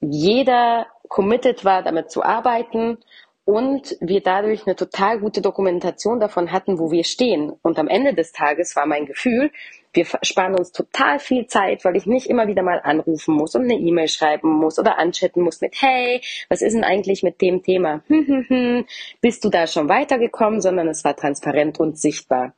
[0.00, 2.98] jeder committed war, damit zu arbeiten
[3.44, 7.52] und wir dadurch eine total gute Dokumentation davon hatten, wo wir stehen.
[7.62, 9.50] Und am Ende des Tages war mein Gefühl,
[9.92, 13.64] wir sparen uns total viel Zeit, weil ich nicht immer wieder mal anrufen muss und
[13.64, 17.62] eine E-Mail schreiben muss oder anchatten muss mit, hey, was ist denn eigentlich mit dem
[17.62, 18.02] Thema?
[18.06, 18.86] Hm, hm, hm.
[19.20, 20.60] Bist du da schon weitergekommen?
[20.60, 22.54] Sondern es war transparent und sichtbar.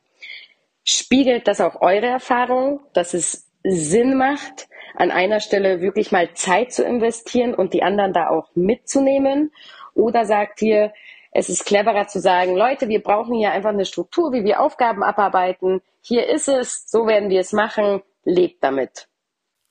[0.84, 6.72] Spiegelt das auch eure Erfahrung, dass es Sinn macht, an einer Stelle wirklich mal Zeit
[6.72, 9.52] zu investieren und die anderen da auch mitzunehmen?
[9.94, 10.92] Oder sagt ihr,
[11.30, 15.02] es ist cleverer zu sagen, Leute, wir brauchen hier einfach eine Struktur, wie wir Aufgaben
[15.02, 15.82] abarbeiten.
[16.00, 19.08] Hier ist es, so werden wir es machen, lebt damit.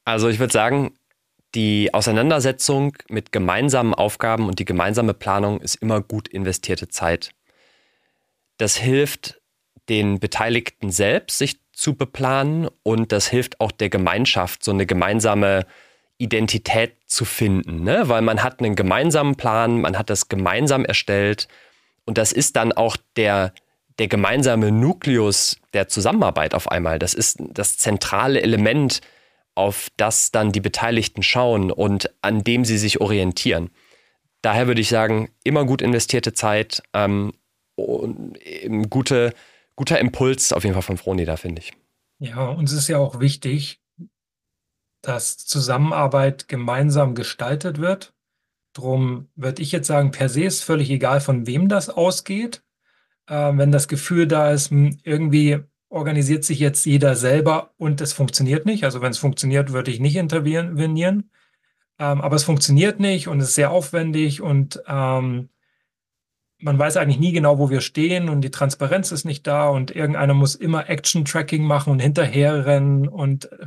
[0.06, 0.98] Also ich würde sagen,
[1.56, 7.32] die Auseinandersetzung mit gemeinsamen Aufgaben und die gemeinsame Planung ist immer gut investierte Zeit.
[8.58, 9.42] Das hilft
[9.90, 15.66] den Beteiligten selbst, sich zu beplanen und das hilft auch der Gemeinschaft, so eine gemeinsame
[16.18, 18.04] Identität zu finden, ne?
[18.08, 21.48] weil man hat einen gemeinsamen Plan, man hat das gemeinsam erstellt
[22.06, 23.54] und das ist dann auch der,
[24.00, 27.00] der gemeinsame Nukleus der Zusammenarbeit auf einmal.
[27.00, 29.02] Das ist das zentrale Element,
[29.56, 33.70] auf das dann die Beteiligten schauen und an dem sie sich orientieren.
[34.42, 37.34] Daher würde ich sagen, immer gut investierte Zeit ähm,
[37.76, 38.38] und
[38.90, 39.34] gute,
[39.76, 41.74] guter Impuls auf jeden Fall von Froni da, finde ich.
[42.20, 43.82] Ja, uns ist ja auch wichtig,
[45.02, 48.14] dass Zusammenarbeit gemeinsam gestaltet wird.
[48.74, 52.64] Drum würde ich jetzt sagen, per se ist völlig egal, von wem das ausgeht.
[53.28, 55.60] Äh, wenn das Gefühl da ist, hm, irgendwie
[55.90, 58.84] organisiert sich jetzt jeder selber und es funktioniert nicht.
[58.84, 61.30] Also wenn es funktioniert, würde ich nicht intervenieren.
[62.00, 65.50] Ähm, aber es funktioniert nicht und es ist sehr aufwendig und ähm,
[66.64, 69.92] man weiß eigentlich nie genau, wo wir stehen und die Transparenz ist nicht da und
[69.92, 73.66] irgendeiner muss immer Action-Tracking machen und hinterherrennen und äh,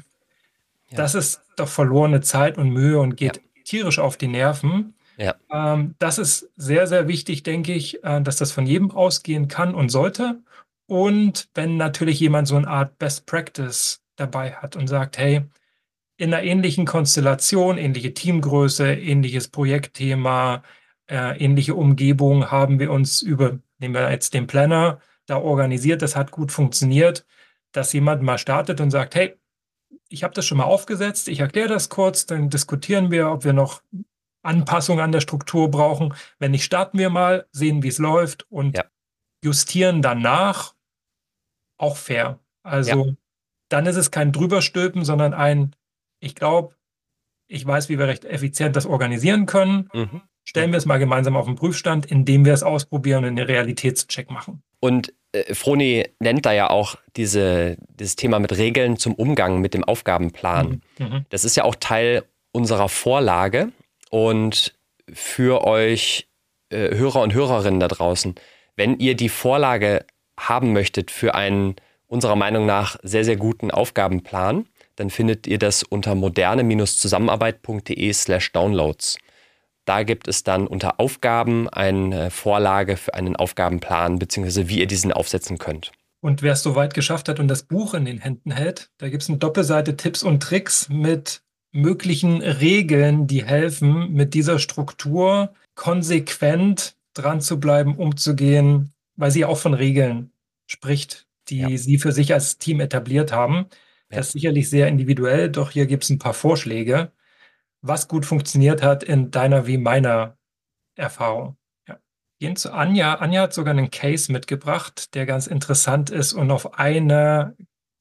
[0.90, 0.98] ja.
[0.98, 3.42] Das ist doch verlorene Zeit und Mühe und geht ja.
[3.64, 4.94] tierisch auf die Nerven.
[5.16, 5.34] Ja.
[5.50, 9.74] Ähm, das ist sehr, sehr wichtig, denke ich, äh, dass das von jedem ausgehen kann
[9.74, 10.40] und sollte.
[10.86, 15.42] Und wenn natürlich jemand so eine Art Best Practice dabei hat und sagt, hey,
[16.16, 20.62] in einer ähnlichen Konstellation, ähnliche Teamgröße, ähnliches Projektthema,
[21.08, 26.16] äh, ähnliche Umgebung haben wir uns über, nehmen wir jetzt den Planner, da organisiert, das
[26.16, 27.26] hat gut funktioniert,
[27.72, 29.36] dass jemand mal startet und sagt, hey,
[30.08, 33.52] ich habe das schon mal aufgesetzt, ich erkläre das kurz, dann diskutieren wir, ob wir
[33.52, 33.82] noch
[34.42, 36.14] Anpassungen an der Struktur brauchen.
[36.38, 38.84] Wenn nicht, starten wir mal, sehen, wie es läuft und ja.
[39.42, 40.74] justieren danach
[41.76, 42.38] auch fair.
[42.62, 43.12] Also ja.
[43.68, 45.74] dann ist es kein Drüberstülpen, sondern ein,
[46.20, 46.76] ich glaube,
[47.48, 49.88] ich weiß, wie wir recht effizient das organisieren können.
[49.92, 50.22] Mhm.
[50.48, 54.30] Stellen wir es mal gemeinsam auf den Prüfstand, indem wir es ausprobieren und einen Realitätscheck
[54.30, 54.62] machen.
[54.78, 59.74] Und äh, Froni nennt da ja auch diese, dieses Thema mit Regeln zum Umgang mit
[59.74, 60.80] dem Aufgabenplan.
[60.98, 61.06] Mhm.
[61.06, 61.24] mhm.
[61.30, 63.72] Das ist ja auch Teil unserer Vorlage
[64.10, 64.72] und
[65.12, 66.28] für euch
[66.70, 68.36] äh, Hörer und Hörerinnen da draußen,
[68.76, 70.06] wenn ihr die Vorlage
[70.38, 71.74] haben möchtet für einen
[72.06, 79.18] unserer Meinung nach sehr, sehr guten Aufgabenplan, dann findet ihr das unter moderne-zusammenarbeit.de slash downloads.
[79.86, 85.12] Da gibt es dann unter Aufgaben eine Vorlage für einen Aufgabenplan, beziehungsweise wie ihr diesen
[85.12, 85.92] aufsetzen könnt.
[86.20, 89.08] Und wer es so weit geschafft hat und das Buch in den Händen hält, da
[89.08, 95.54] gibt es eine Doppelseite Tipps und Tricks mit möglichen Regeln, die helfen, mit dieser Struktur
[95.76, 100.32] konsequent dran zu bleiben, umzugehen, weil sie auch von Regeln
[100.66, 101.76] spricht, die ja.
[101.76, 103.66] sie für sich als Team etabliert haben.
[104.08, 107.12] Das ist sicherlich sehr individuell, doch hier gibt es ein paar Vorschläge
[107.86, 110.36] was gut funktioniert hat in deiner wie meiner
[110.96, 111.56] Erfahrung.
[111.88, 111.98] Ja.
[112.40, 113.14] Gehen zu Anja.
[113.14, 117.56] Anja hat sogar einen Case mitgebracht, der ganz interessant ist und auf eine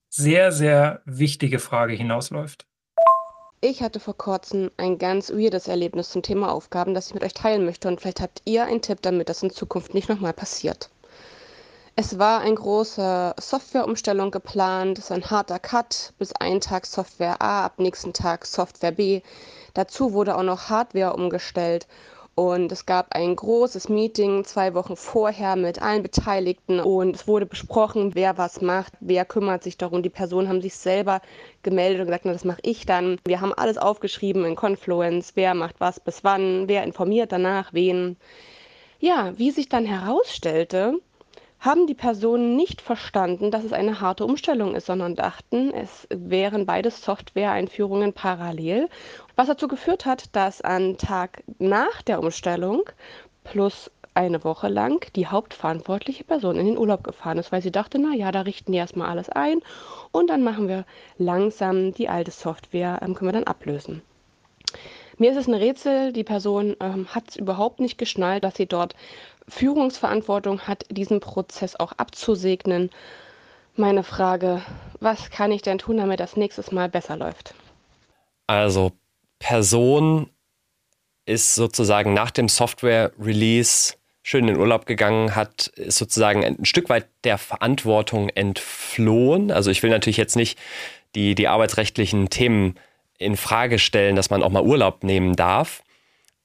[0.10, 2.66] sehr, sehr wichtige Frage hinausläuft.
[3.62, 7.34] Ich hatte vor kurzem ein ganz weirdes Erlebnis zum Thema Aufgaben, das ich mit euch
[7.34, 10.90] teilen möchte und vielleicht habt ihr einen Tipp, damit das in Zukunft nicht nochmal passiert.
[11.98, 17.42] Es war eine große Softwareumstellung geplant, es ist ein harter Cut, bis einen Tag Software
[17.42, 19.22] A, ab nächsten Tag Software B.
[19.76, 21.86] Dazu wurde auch noch Hardware umgestellt
[22.34, 27.46] und es gab ein großes Meeting zwei Wochen vorher mit allen Beteiligten und es wurde
[27.46, 30.02] besprochen, wer was macht, wer kümmert sich darum.
[30.02, 31.22] Die Personen haben sich selber
[31.62, 33.20] gemeldet und gesagt, na, das mache ich dann.
[33.26, 38.18] Wir haben alles aufgeschrieben in Confluence, wer macht was bis wann, wer informiert danach wen.
[39.00, 41.00] Ja, wie sich dann herausstellte,
[41.60, 46.66] haben die Personen nicht verstanden, dass es eine harte Umstellung ist, sondern dachten, es wären
[46.66, 48.88] beide Software-Einführungen parallel,
[49.36, 52.84] was dazu geführt hat, dass an Tag nach der Umstellung
[53.44, 58.00] plus eine Woche lang die hauptverantwortliche Person in den Urlaub gefahren ist, weil sie dachte,
[58.00, 59.62] na ja, da richten die erstmal alles ein
[60.12, 60.86] und dann machen wir
[61.18, 64.02] langsam die alte Software, ähm, können wir dann ablösen.
[65.18, 68.66] Mir ist es ein Rätsel, die Person ähm, hat es überhaupt nicht geschnallt, dass sie
[68.66, 68.96] dort
[69.48, 72.90] Führungsverantwortung hat, diesen Prozess auch abzusegnen.
[73.76, 74.62] Meine Frage,
[75.00, 77.54] was kann ich denn tun, damit das nächstes Mal besser läuft?
[78.48, 78.92] Also
[79.40, 80.30] Person
[81.26, 86.90] ist sozusagen nach dem Software-Release schön in den Urlaub gegangen, hat ist sozusagen ein Stück
[86.90, 89.52] weit der Verantwortung entflohen.
[89.52, 90.58] Also ich will natürlich jetzt nicht
[91.14, 92.76] die, die arbeitsrechtlichen Themen
[93.18, 95.84] in Frage stellen, dass man auch mal Urlaub nehmen darf.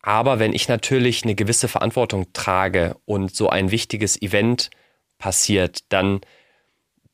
[0.03, 4.71] Aber wenn ich natürlich eine gewisse Verantwortung trage und so ein wichtiges Event
[5.19, 6.21] passiert, dann,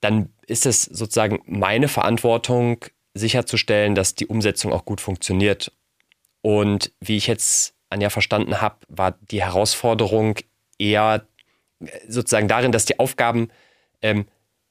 [0.00, 2.84] dann ist es sozusagen meine Verantwortung,
[3.16, 5.72] sicherzustellen, dass die Umsetzung auch gut funktioniert.
[6.42, 10.36] Und wie ich jetzt Anja verstanden habe, war die Herausforderung
[10.78, 11.26] eher
[12.08, 13.48] sozusagen darin, dass die Aufgaben
[14.02, 14.26] ähm,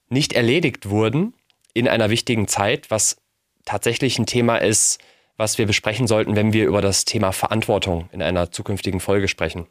[0.10, 1.34] nicht erledigt wurden
[1.73, 3.17] in einer wichtigen Zeit, was
[3.65, 4.99] tatsächlich ein Thema ist,
[5.38, 9.67] was wir besprechen sollten, wenn wir über das Thema Verantwortung in einer zukünftigen Folge sprechen.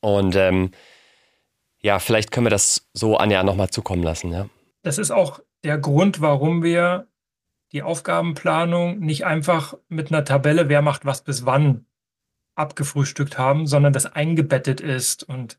[0.00, 0.72] Und ähm,
[1.80, 4.32] ja, vielleicht können wir das so Anja nochmal zukommen lassen.
[4.32, 4.48] Ja.
[4.82, 7.06] Das ist auch der Grund, warum wir
[7.72, 11.86] die Aufgabenplanung nicht einfach mit einer Tabelle, wer macht was bis wann,
[12.56, 15.22] abgefrühstückt haben, sondern das eingebettet ist.
[15.22, 15.58] Und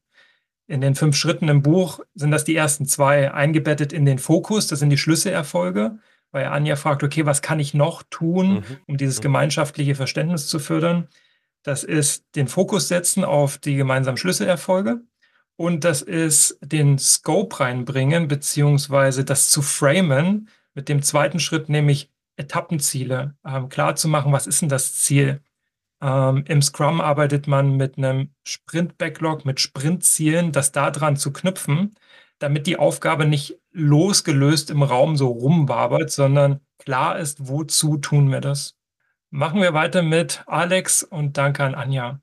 [0.67, 4.67] in den fünf Schritten im Buch sind das die ersten zwei eingebettet in den Fokus.
[4.67, 5.99] Das sind die Schlüsselerfolge,
[6.31, 8.77] weil Anja fragt, okay, was kann ich noch tun, mhm.
[8.87, 9.23] um dieses mhm.
[9.23, 11.07] gemeinschaftliche Verständnis zu fördern?
[11.63, 15.01] Das ist den Fokus setzen auf die gemeinsamen Schlüsselerfolge.
[15.55, 22.09] Und das ist den Scope reinbringen, beziehungsweise das zu framen, mit dem zweiten Schritt, nämlich
[22.37, 25.41] Etappenziele, ähm, klar zu machen, was ist denn das Ziel?
[26.01, 31.95] Ähm, Im Scrum arbeitet man mit einem Sprint-Backlog, mit Sprintzielen, das daran zu knüpfen,
[32.39, 38.41] damit die Aufgabe nicht losgelöst im Raum so rumwabert, sondern klar ist, wozu tun wir
[38.41, 38.75] das.
[39.29, 42.19] Machen wir weiter mit Alex und danke an Anja.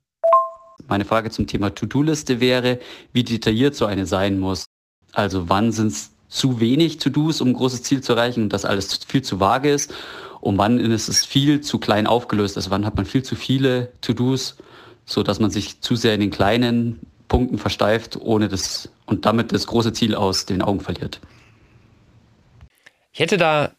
[0.87, 2.79] Meine Frage zum Thema To-Do-Liste wäre,
[3.13, 4.65] wie detailliert so eine sein muss.
[5.13, 8.63] Also wann sind es zu wenig To-Dos, um ein großes Ziel zu erreichen und das
[8.63, 9.93] alles viel zu vage ist.
[10.39, 12.55] Und wann ist es viel zu klein aufgelöst?
[12.55, 14.57] Also wann hat man viel zu viele To-Dos,
[15.05, 19.51] so dass man sich zu sehr in den kleinen Punkten versteift, ohne das und damit
[19.51, 21.19] das große Ziel aus den Augen verliert.
[23.11, 23.71] Ich hätte da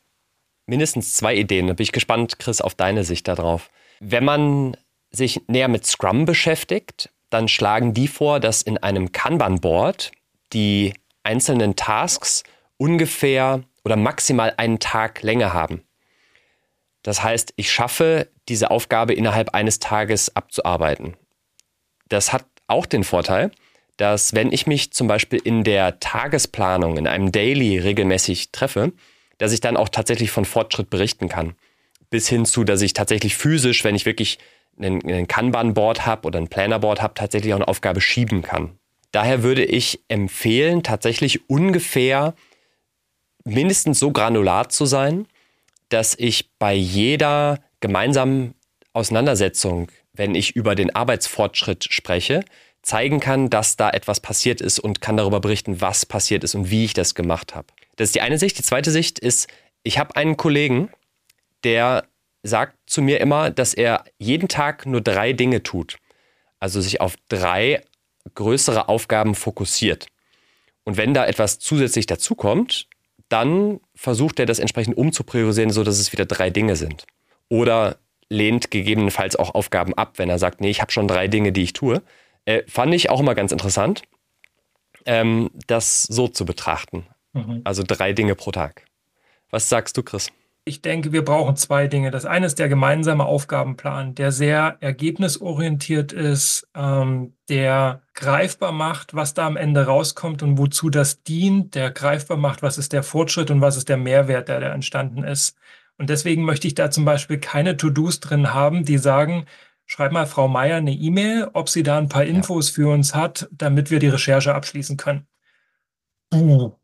[0.66, 1.68] mindestens zwei Ideen.
[1.68, 3.70] Da bin ich gespannt, Chris, auf deine Sicht darauf.
[4.00, 4.76] Wenn man
[5.10, 10.12] sich näher mit Scrum beschäftigt, dann schlagen die vor, dass in einem Kanban-Board
[10.52, 12.42] die einzelnen Tasks
[12.76, 15.82] ungefähr oder maximal einen Tag Länge haben.
[17.02, 21.16] Das heißt, ich schaffe diese Aufgabe innerhalb eines Tages abzuarbeiten.
[22.08, 23.50] Das hat auch den Vorteil,
[23.96, 28.92] dass wenn ich mich zum Beispiel in der Tagesplanung, in einem Daily regelmäßig treffe,
[29.38, 31.54] dass ich dann auch tatsächlich von Fortschritt berichten kann.
[32.10, 34.38] Bis hin zu, dass ich tatsächlich physisch, wenn ich wirklich
[34.78, 38.79] ein Kanban-Board habe oder ein Planner-Board habe, tatsächlich auch eine Aufgabe schieben kann.
[39.12, 42.34] Daher würde ich empfehlen, tatsächlich ungefähr
[43.44, 45.26] mindestens so granular zu sein,
[45.88, 48.54] dass ich bei jeder gemeinsamen
[48.92, 52.44] Auseinandersetzung, wenn ich über den Arbeitsfortschritt spreche,
[52.82, 56.70] zeigen kann, dass da etwas passiert ist und kann darüber berichten, was passiert ist und
[56.70, 57.68] wie ich das gemacht habe.
[57.96, 58.58] Das ist die eine Sicht.
[58.58, 59.48] Die zweite Sicht ist,
[59.82, 60.90] ich habe einen Kollegen,
[61.64, 62.04] der
[62.42, 65.98] sagt zu mir immer, dass er jeden Tag nur drei Dinge tut.
[66.58, 67.82] Also sich auf drei
[68.34, 70.06] größere Aufgaben fokussiert.
[70.84, 72.88] Und wenn da etwas zusätzlich dazukommt,
[73.28, 77.06] dann versucht er das entsprechend umzupriorisieren, sodass es wieder drei Dinge sind.
[77.48, 81.52] Oder lehnt gegebenenfalls auch Aufgaben ab, wenn er sagt, nee, ich habe schon drei Dinge,
[81.52, 82.02] die ich tue.
[82.44, 84.02] Äh, fand ich auch immer ganz interessant,
[85.04, 87.06] ähm, das so zu betrachten.
[87.32, 87.60] Mhm.
[87.64, 88.84] Also drei Dinge pro Tag.
[89.50, 90.30] Was sagst du, Chris?
[90.70, 92.12] Ich denke, wir brauchen zwei Dinge.
[92.12, 99.34] Das eine ist der gemeinsame Aufgabenplan, der sehr ergebnisorientiert ist, ähm, der greifbar macht, was
[99.34, 103.50] da am Ende rauskommt und wozu das dient, der greifbar macht, was ist der Fortschritt
[103.50, 105.58] und was ist der Mehrwert, der da entstanden ist.
[105.98, 109.46] Und deswegen möchte ich da zum Beispiel keine To-Dos drin haben, die sagen,
[109.86, 112.74] schreib mal Frau Meier eine E-Mail, ob sie da ein paar Infos ja.
[112.76, 115.26] für uns hat, damit wir die Recherche abschließen können.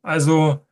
[0.03, 0.66] Also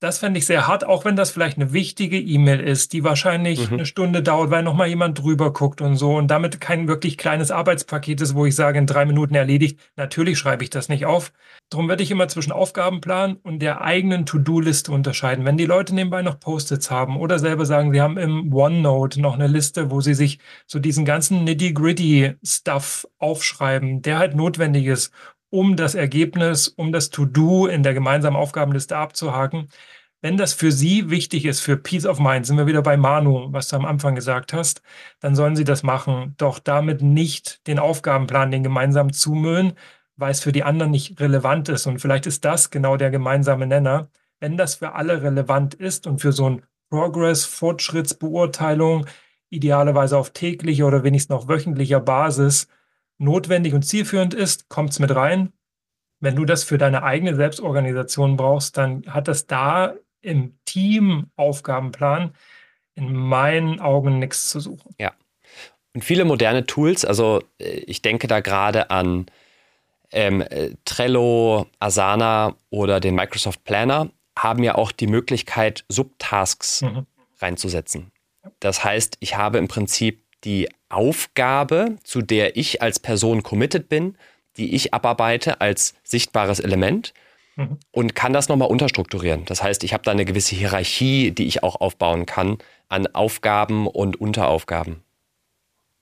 [0.00, 3.68] das fände ich sehr hart, auch wenn das vielleicht eine wichtige E-Mail ist, die wahrscheinlich
[3.68, 3.74] mhm.
[3.74, 7.50] eine Stunde dauert, weil nochmal jemand drüber guckt und so und damit kein wirklich kleines
[7.50, 9.78] Arbeitspaket ist, wo ich sage, in drei Minuten erledigt.
[9.96, 11.32] Natürlich schreibe ich das nicht auf.
[11.68, 15.44] Darum werde ich immer zwischen Aufgabenplan und der eigenen To-Do-Liste unterscheiden.
[15.44, 19.34] Wenn die Leute nebenbei noch Post-its haben oder selber sagen, sie haben im OneNote noch
[19.34, 25.12] eine Liste, wo sie sich so diesen ganzen nitty-gritty-Stuff aufschreiben, der halt notwendig ist,
[25.50, 29.68] um das Ergebnis, um das To-Do in der gemeinsamen Aufgabenliste abzuhaken.
[30.22, 33.52] Wenn das für Sie wichtig ist, für Peace of Mind, sind wir wieder bei Manu,
[33.52, 34.82] was du am Anfang gesagt hast,
[35.20, 36.34] dann sollen Sie das machen.
[36.36, 39.72] Doch damit nicht den Aufgabenplan, den gemeinsam zumüllen,
[40.16, 41.86] weil es für die anderen nicht relevant ist.
[41.86, 44.10] Und vielleicht ist das genau der gemeinsame Nenner.
[44.40, 49.06] Wenn das für alle relevant ist und für so ein Progress, Fortschrittsbeurteilung,
[49.48, 52.68] idealerweise auf täglicher oder wenigstens auf wöchentlicher Basis
[53.20, 55.52] notwendig und zielführend ist, kommt es mit rein.
[56.20, 62.34] Wenn du das für deine eigene Selbstorganisation brauchst, dann hat das da im Team-Aufgabenplan
[62.94, 64.94] in meinen Augen nichts zu suchen.
[64.98, 65.12] Ja.
[65.94, 69.26] Und viele moderne Tools, also äh, ich denke da gerade an
[70.12, 77.06] ähm, äh, Trello, Asana oder den Microsoft Planner, haben ja auch die Möglichkeit, Subtasks mhm.
[77.38, 78.12] reinzusetzen.
[78.60, 84.16] Das heißt, ich habe im Prinzip die Aufgabe, zu der ich als Person committed bin,
[84.56, 87.14] die ich abarbeite als sichtbares Element
[87.56, 87.78] mhm.
[87.92, 89.44] und kann das nochmal unterstrukturieren.
[89.46, 93.86] Das heißt, ich habe da eine gewisse Hierarchie, die ich auch aufbauen kann an Aufgaben
[93.86, 95.02] und Unteraufgaben.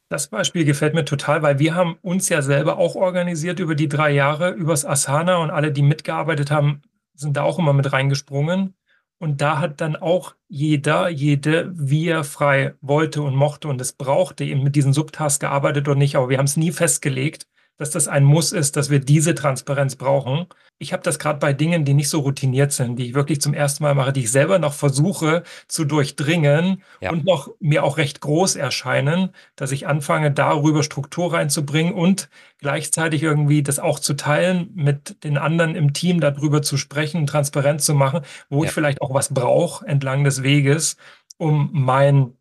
[0.09, 3.89] Das Beispiel gefällt mir total, weil wir haben uns ja selber auch organisiert über die
[3.89, 6.81] drei Jahre, übers Asana und alle, die mitgearbeitet haben,
[7.15, 8.75] sind da auch immer mit reingesprungen.
[9.19, 13.93] Und da hat dann auch jeder, jede, wie er frei wollte und mochte und es
[13.93, 16.17] brauchte, eben mit diesen Subtasks gearbeitet oder nicht.
[16.17, 17.47] Aber wir haben es nie festgelegt,
[17.79, 20.47] dass das ein Muss ist, dass wir diese Transparenz brauchen.
[20.79, 23.55] Ich habe das gerade bei Dingen, die nicht so routiniert sind, die ich wirklich zum
[23.55, 27.11] ersten Mal mache, die ich selber noch versuche zu durchdringen ja.
[27.11, 33.23] und noch mir auch recht groß erscheinen, dass ich anfange, darüber Struktur reinzubringen und gleichzeitig
[33.23, 37.95] irgendwie das auch zu teilen, mit den anderen im Team darüber zu sprechen, transparent zu
[37.95, 38.69] machen, wo ja.
[38.69, 40.97] ich vielleicht auch was brauche entlang des Weges,
[41.39, 42.35] um mein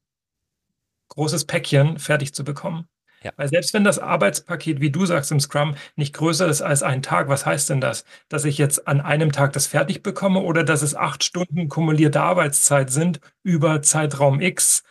[1.10, 2.88] großes Päckchen fertig zu bekommen.
[3.24, 3.32] Ja.
[3.36, 7.02] Weil selbst wenn das Arbeitspaket, wie du sagst im Scrum, nicht größer ist als ein
[7.02, 8.06] Tag, was heißt denn das?
[8.30, 12.22] Dass ich jetzt an einem Tag das fertig bekomme oder dass es acht Stunden kumulierte
[12.22, 14.84] Arbeitszeit sind über Zeitraum X?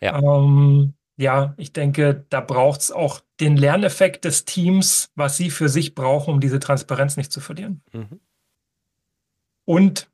[0.00, 5.50] Ja, ähm, ja ich denke, da braucht es auch den Lerneffekt des Teams, was sie
[5.50, 7.82] für sich brauchen, um diese Transparenz nicht zu verlieren.
[7.92, 8.20] Mhm.
[9.66, 10.08] Und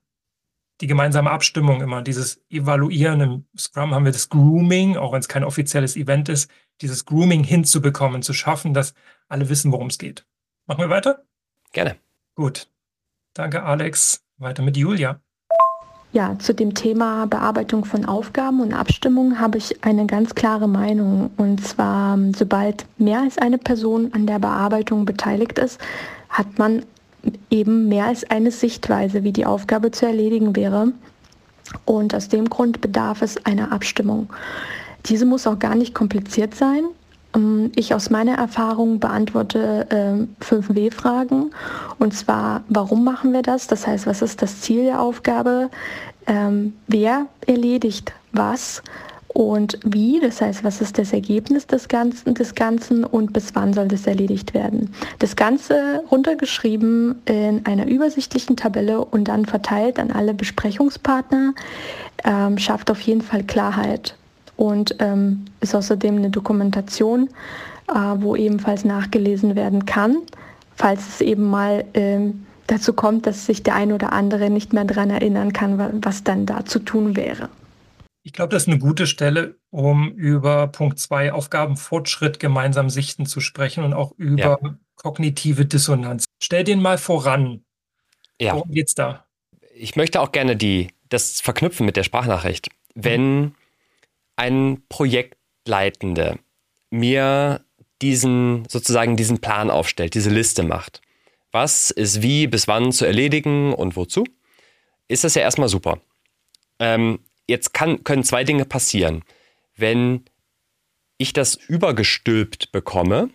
[0.80, 3.20] die gemeinsame Abstimmung immer, dieses Evaluieren.
[3.20, 6.50] Im Scrum haben wir das Grooming, auch wenn es kein offizielles Event ist,
[6.80, 8.94] dieses Grooming hinzubekommen, zu schaffen, dass
[9.28, 10.24] alle wissen, worum es geht.
[10.66, 11.22] Machen wir weiter?
[11.72, 11.96] Gerne.
[12.34, 12.68] Gut.
[13.34, 14.22] Danke, Alex.
[14.38, 15.20] Weiter mit Julia.
[16.12, 21.30] Ja, zu dem Thema Bearbeitung von Aufgaben und Abstimmung habe ich eine ganz klare Meinung.
[21.36, 25.78] Und zwar, sobald mehr als eine Person an der Bearbeitung beteiligt ist,
[26.28, 26.84] hat man
[27.50, 30.92] eben mehr als eine Sichtweise, wie die Aufgabe zu erledigen wäre.
[31.84, 34.32] Und aus dem Grund bedarf es einer Abstimmung.
[35.06, 36.84] Diese muss auch gar nicht kompliziert sein.
[37.34, 41.50] Ähm, ich aus meiner Erfahrung beantworte äh, fünf W-Fragen.
[41.98, 43.66] Und zwar, warum machen wir das?
[43.66, 45.70] Das heißt, was ist das Ziel der Aufgabe?
[46.26, 48.82] Ähm, wer erledigt was?
[49.32, 53.72] Und wie, das heißt, was ist das Ergebnis des Ganzen, des Ganzen und bis wann
[53.72, 54.92] soll das erledigt werden.
[55.20, 61.54] Das Ganze runtergeschrieben in einer übersichtlichen Tabelle und dann verteilt an alle Besprechungspartner,
[62.24, 64.16] ähm, schafft auf jeden Fall Klarheit
[64.56, 67.28] und ähm, ist außerdem eine Dokumentation,
[67.88, 70.16] äh, wo ebenfalls nachgelesen werden kann,
[70.74, 74.84] falls es eben mal ähm, dazu kommt, dass sich der ein oder andere nicht mehr
[74.84, 77.48] daran erinnern kann, was dann da zu tun wäre.
[78.30, 83.40] Ich glaube, das ist eine gute Stelle, um über Punkt 2 Aufgabenfortschritt gemeinsam sichten zu
[83.40, 84.78] sprechen und auch über ja.
[84.94, 86.26] kognitive Dissonanz.
[86.40, 87.64] Stell den mal voran.
[88.40, 88.54] Ja.
[88.54, 89.26] Worum geht's da?
[89.74, 92.68] Ich möchte auch gerne die, das verknüpfen mit der Sprachnachricht.
[92.94, 93.56] Wenn
[94.36, 96.38] ein Projektleitende
[96.90, 97.64] mir
[98.00, 101.00] diesen sozusagen diesen Plan aufstellt, diese Liste macht,
[101.50, 104.22] was ist wie bis wann zu erledigen und wozu,
[105.08, 105.98] ist das ja erstmal super.
[106.78, 107.18] Ähm,
[107.50, 109.22] jetzt kann, können zwei Dinge passieren.
[109.76, 110.24] Wenn
[111.18, 113.28] ich das übergestülpt bekomme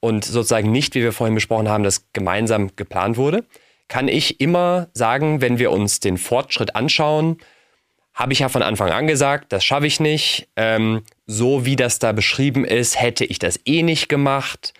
[0.00, 3.44] und sozusagen nicht, wie wir vorhin besprochen haben, das gemeinsam geplant wurde,
[3.88, 7.36] kann ich immer sagen, wenn wir uns den Fortschritt anschauen,
[8.14, 10.48] habe ich ja von Anfang an gesagt, das schaffe ich nicht.
[10.56, 14.74] Ähm, so wie das da beschrieben ist, hätte ich das eh nicht gemacht.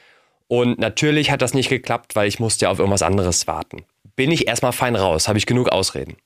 [0.48, 3.84] Und natürlich hat das nicht geklappt, weil ich musste ja auf irgendwas anderes warten.
[4.16, 6.16] Bin ich erstmal fein raus, habe ich genug Ausreden.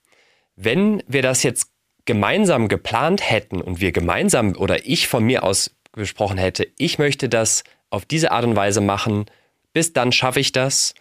[0.57, 1.70] Wenn wir das jetzt
[2.07, 7.29] gemeinsam geplant hätten und wir gemeinsam oder ich von mir aus gesprochen hätte, ich möchte
[7.29, 9.27] das auf diese Art und Weise machen,
[9.73, 10.95] bis dann schaffe ich das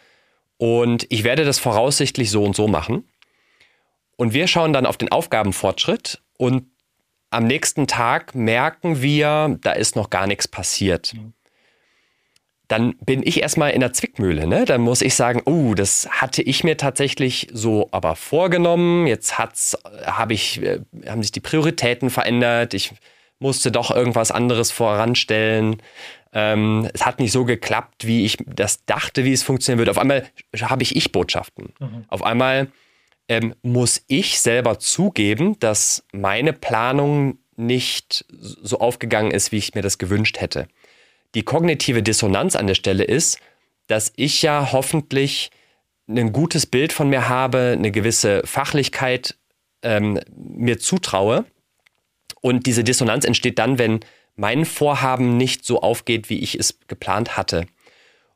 [0.57, 3.05] und ich werde das voraussichtlich so und so machen
[4.17, 6.67] und wir schauen dann auf den Aufgabenfortschritt und
[7.29, 11.13] am nächsten Tag merken wir, da ist noch gar nichts passiert.
[11.13, 11.33] Mhm.
[12.67, 14.47] Dann bin ich erstmal in der Zwickmühle.
[14.47, 14.65] Ne?
[14.65, 19.07] Dann muss ich sagen, oh, das hatte ich mir tatsächlich so aber vorgenommen.
[19.07, 22.73] Jetzt hat's, hab ich, äh, haben sich die Prioritäten verändert.
[22.73, 22.91] Ich
[23.39, 25.77] musste doch irgendwas anderes voranstellen.
[26.33, 29.91] ähm, es hat nicht so geklappt, wie ich das dachte, wie es funktionieren würde.
[29.91, 30.25] Auf einmal
[30.59, 31.73] habe ich Ich-Botschaften.
[31.79, 32.05] Mhm.
[32.07, 32.67] Auf einmal
[33.27, 39.81] ähm, muss ich selber zugeben, dass meine Planung nicht so aufgegangen ist, wie ich mir
[39.81, 40.67] das gewünscht hätte.
[41.35, 43.39] Die kognitive Dissonanz an der Stelle ist,
[43.87, 45.51] dass ich ja hoffentlich
[46.07, 49.35] ein gutes Bild von mir habe, eine gewisse Fachlichkeit
[49.81, 51.45] ähm, mir zutraue.
[52.41, 53.99] Und diese Dissonanz entsteht dann, wenn
[54.35, 57.65] mein Vorhaben nicht so aufgeht, wie ich es geplant hatte.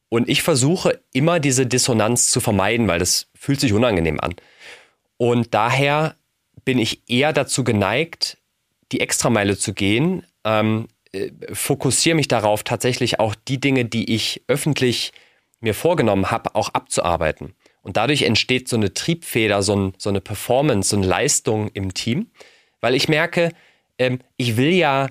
[0.10, 4.36] Und ich versuche immer diese Dissonanz zu vermeiden, weil das fühlt sich unangenehm an.
[5.18, 6.16] Und daher
[6.66, 8.38] bin ich eher dazu geneigt,
[8.92, 14.44] die Extrameile zu gehen, ähm, äh, fokussiere mich darauf, tatsächlich auch die Dinge, die ich
[14.48, 15.12] öffentlich
[15.60, 17.54] mir vorgenommen habe, auch abzuarbeiten.
[17.82, 21.94] Und dadurch entsteht so eine Triebfeder, so, ein, so eine Performance, so eine Leistung im
[21.94, 22.32] Team,
[22.82, 23.52] weil ich merke,
[23.98, 25.10] ähm, ich will ja,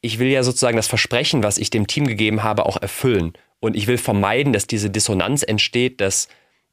[0.00, 3.32] ich will ja sozusagen das Versprechen, was ich dem Team gegeben habe, auch erfüllen.
[3.58, 6.28] Und ich will vermeiden, dass diese Dissonanz entsteht, dass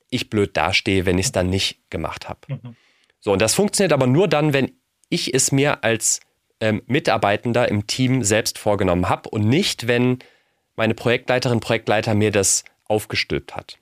[0.10, 2.40] ich blöd dastehe, wenn ich es dann nicht gemacht habe.
[2.48, 2.76] Mhm.
[3.20, 4.72] So, und das funktioniert aber nur dann, wenn
[5.10, 6.22] ich es mir als
[6.60, 10.20] ähm, Mitarbeitender im Team selbst vorgenommen habe und nicht, wenn
[10.76, 13.78] meine Projektleiterin, Projektleiter mir das aufgestülpt hat.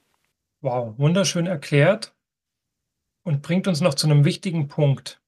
[0.62, 2.14] Wow, wunderschön erklärt
[3.24, 5.22] und bringt uns noch zu einem wichtigen Punkt.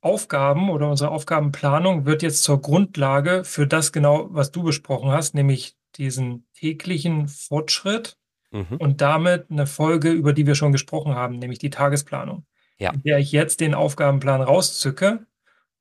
[0.00, 5.34] Aufgaben oder unsere Aufgabenplanung wird jetzt zur Grundlage für das genau, was du besprochen hast,
[5.34, 8.16] nämlich diesen täglichen Fortschritt
[8.52, 8.76] mhm.
[8.78, 12.44] und damit eine Folge, über die wir schon gesprochen haben, nämlich die Tagesplanung.
[12.78, 12.92] Ja.
[12.92, 15.26] In der ich jetzt den Aufgabenplan rauszücke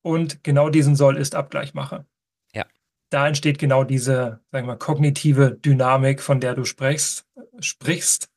[0.02, 2.06] und genau diesen Soll-Ist-Abgleich mache.
[2.54, 2.66] Ja.
[3.10, 7.26] Da entsteht genau diese, sagen wir mal, kognitive Dynamik, von der du sprichst,
[7.60, 8.30] sprichst.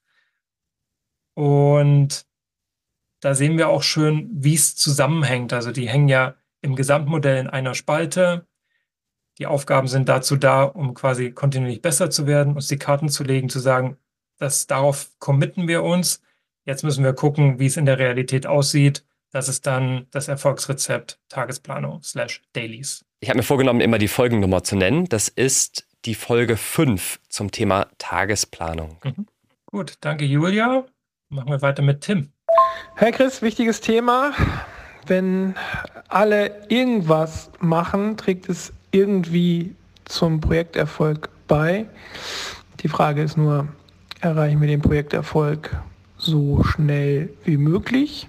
[1.35, 2.27] Und
[3.21, 5.53] da sehen wir auch schön, wie es zusammenhängt.
[5.53, 8.47] Also die hängen ja im Gesamtmodell in einer Spalte.
[9.39, 13.25] Die Aufgaben sind dazu da, um quasi kontinuierlich besser zu werden, uns die Karten zu
[13.25, 13.97] legen, zu sagen,
[14.39, 16.21] dass darauf committen wir uns.
[16.65, 19.05] Jetzt müssen wir gucken, wie es in der Realität aussieht.
[19.33, 23.05] Das ist dann das Erfolgsrezept Tagesplanung slash Dailies.
[23.21, 25.09] Ich habe mir vorgenommen, immer die Folgennummer zu nennen.
[25.09, 28.97] Das ist die Folge 5 zum Thema Tagesplanung.
[29.05, 29.27] Mhm.
[29.67, 30.85] Gut, danke Julia.
[31.29, 32.33] Machen wir weiter mit Tim.
[32.97, 34.33] Herr Chris, wichtiges Thema.
[35.07, 35.55] Wenn
[36.09, 39.77] alle irgendwas machen, trägt es irgendwie
[40.07, 41.87] zum Projekterfolg bei.
[42.81, 43.69] Die Frage ist nur,
[44.21, 45.77] erreichen wir den Projekterfolg
[46.17, 48.29] so schnell wie möglich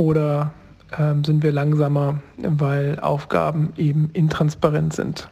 [0.00, 0.52] oder
[0.98, 5.28] ähm, sind wir langsamer, weil Aufgaben eben intransparent sind.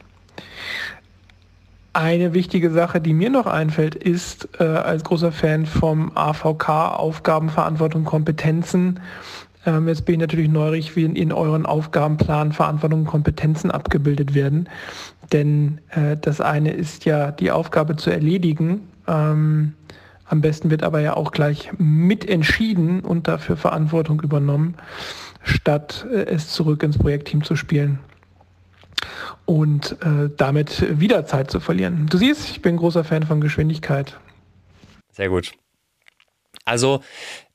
[1.94, 8.04] Eine wichtige Sache, die mir noch einfällt, ist äh, als großer Fan vom AVK Aufgabenverantwortung
[8.04, 9.00] Kompetenzen.
[9.64, 14.34] Ähm, jetzt bin ich natürlich neugierig, wie in, in euren Aufgabenplan Verantwortung und Kompetenzen abgebildet
[14.34, 14.68] werden.
[15.32, 18.82] Denn äh, das eine ist ja die Aufgabe zu erledigen.
[19.08, 19.72] Ähm,
[20.28, 24.76] am besten wird aber ja auch gleich mitentschieden und dafür Verantwortung übernommen,
[25.42, 27.98] statt äh, es zurück ins Projektteam zu spielen
[29.46, 32.06] und äh, damit wieder Zeit zu verlieren.
[32.10, 34.18] Du siehst, ich bin großer Fan von Geschwindigkeit.
[35.10, 35.52] Sehr gut.
[36.64, 37.02] Also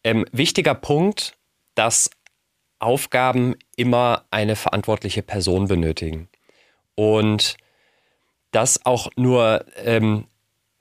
[0.04, 1.38] ähm, wichtiger Punkt,
[1.76, 2.10] dass
[2.80, 6.30] Aufgaben immer eine verantwortliche Person benötigen.
[6.96, 7.58] Und
[8.52, 10.26] das auch nur ähm,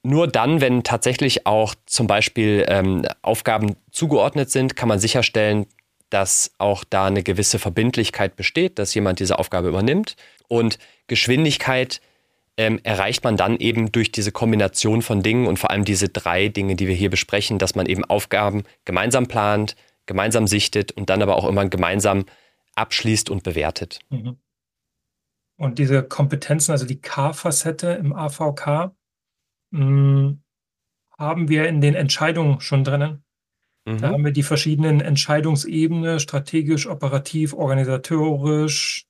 [0.02, 5.66] nur dann, wenn tatsächlich auch zum Beispiel ähm, Aufgaben zugeordnet sind, kann man sicherstellen,
[6.10, 10.16] dass auch da eine gewisse Verbindlichkeit besteht, dass jemand diese Aufgabe übernimmt.
[10.48, 12.00] Und Geschwindigkeit
[12.56, 16.48] ähm, erreicht man dann eben durch diese Kombination von Dingen und vor allem diese drei
[16.48, 19.76] Dinge, die wir hier besprechen, dass man eben Aufgaben gemeinsam plant,
[20.06, 22.26] gemeinsam sichtet und dann aber auch immer gemeinsam
[22.74, 24.00] abschließt und bewertet.
[24.10, 24.36] Mhm.
[25.56, 28.92] Und diese Kompetenzen, also die K-Facette im AVK,
[29.72, 30.42] hm,
[31.18, 33.24] haben wir in den Entscheidungen schon drinnen.
[33.84, 33.98] Mhm.
[33.98, 39.06] Da haben wir die verschiedenen Entscheidungsebenen, strategisch, operativ, organisatorisch.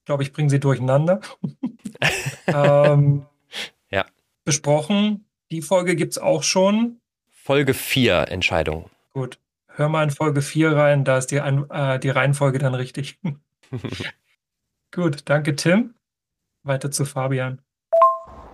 [0.00, 1.20] Ich glaube, ich bringe sie durcheinander.
[2.46, 3.26] ähm,
[3.90, 4.06] ja.
[4.44, 5.26] Besprochen.
[5.50, 7.00] Die Folge gibt es auch schon.
[7.28, 8.90] Folge 4 Entscheidung.
[9.12, 9.38] Gut.
[9.68, 13.18] Hör mal in Folge 4 rein, da ist die, äh, die Reihenfolge dann richtig.
[14.90, 15.94] Gut, danke Tim.
[16.62, 17.60] Weiter zu Fabian.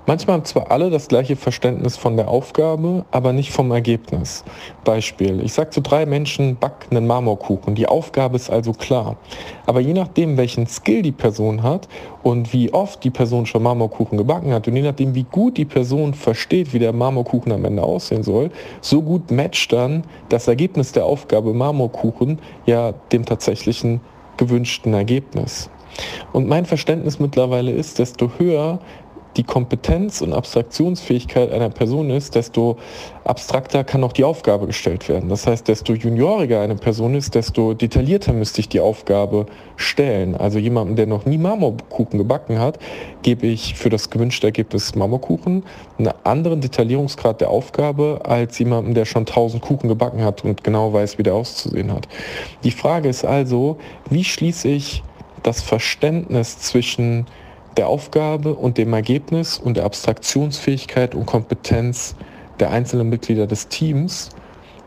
[0.04, 4.42] Manchmal haben zwar alle das gleiche Verständnis von der Aufgabe, aber nicht vom Ergebnis.
[4.82, 7.76] Beispiel, ich sage zu drei Menschen, back einen Marmorkuchen.
[7.76, 9.14] Die Aufgabe ist also klar.
[9.64, 11.86] Aber je nachdem, welchen Skill die Person hat
[12.24, 15.64] und wie oft die Person schon Marmorkuchen gebacken hat und je nachdem, wie gut die
[15.64, 18.50] Person versteht, wie der Marmorkuchen am Ende aussehen soll,
[18.80, 24.00] so gut matcht dann das Ergebnis der Aufgabe Marmorkuchen ja dem tatsächlichen
[24.36, 25.70] gewünschten Ergebnis.
[26.32, 28.80] Und mein Verständnis mittlerweile ist, desto höher
[29.36, 32.76] die Kompetenz und Abstraktionsfähigkeit einer Person ist, desto
[33.24, 35.28] abstrakter kann auch die Aufgabe gestellt werden.
[35.28, 40.34] Das heißt, desto junioriger eine Person ist, desto detaillierter müsste ich die Aufgabe stellen.
[40.34, 42.78] Also jemandem, der noch nie Marmorkuchen gebacken hat,
[43.22, 45.62] gebe ich für das gewünschte Ergebnis Marmorkuchen
[45.98, 50.92] einen anderen Detaillierungsgrad der Aufgabe als jemandem, der schon tausend Kuchen gebacken hat und genau
[50.92, 52.08] weiß, wie der auszusehen hat.
[52.64, 53.78] Die Frage ist also,
[54.10, 55.02] wie schließe ich
[55.42, 57.26] das Verständnis zwischen
[57.76, 62.14] der Aufgabe und dem Ergebnis und der Abstraktionsfähigkeit und Kompetenz
[62.60, 64.30] der einzelnen Mitglieder des Teams,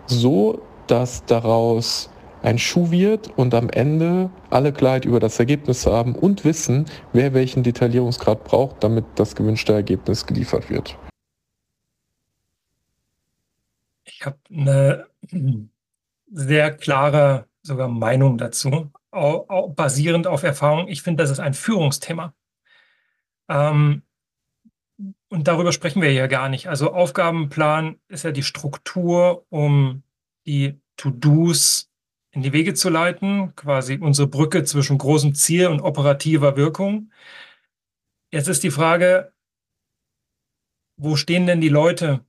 [0.06, 2.10] so dass daraus
[2.44, 7.34] ein Schuh wird und am Ende alle Klarheit über das Ergebnis haben und wissen, wer
[7.34, 10.96] welchen Detaillierungsgrad braucht, damit das gewünschte Ergebnis geliefert wird.
[14.04, 15.08] Ich habe eine
[16.32, 18.92] sehr klare sogar Meinung dazu,
[19.76, 20.88] basierend auf Erfahrung.
[20.88, 22.32] Ich finde, das ist ein Führungsthema.
[23.50, 24.02] Ähm,
[25.30, 26.68] und darüber sprechen wir ja gar nicht.
[26.68, 30.04] Also Aufgabenplan ist ja die Struktur, um
[30.46, 31.90] die To-Dos
[32.32, 37.12] in die Wege zu leiten, quasi unsere Brücke zwischen großem Ziel und operativer Wirkung.
[38.32, 39.34] Jetzt ist die Frage,
[40.98, 42.26] wo stehen denn die Leute?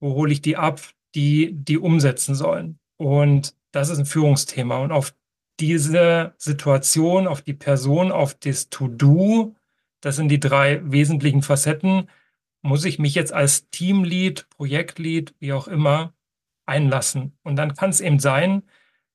[0.00, 0.80] Wo hole ich die ab,
[1.14, 2.78] die die umsetzen sollen?
[2.96, 4.78] Und das ist ein Führungsthema.
[4.78, 5.14] Und auf
[5.58, 9.54] diese Situation, auf die Person, auf das To-Do,
[10.00, 12.08] das sind die drei wesentlichen Facetten.
[12.62, 16.14] Muss ich mich jetzt als Teamlead, Projektlead, wie auch immer,
[16.66, 17.38] einlassen?
[17.42, 18.62] Und dann kann es eben sein,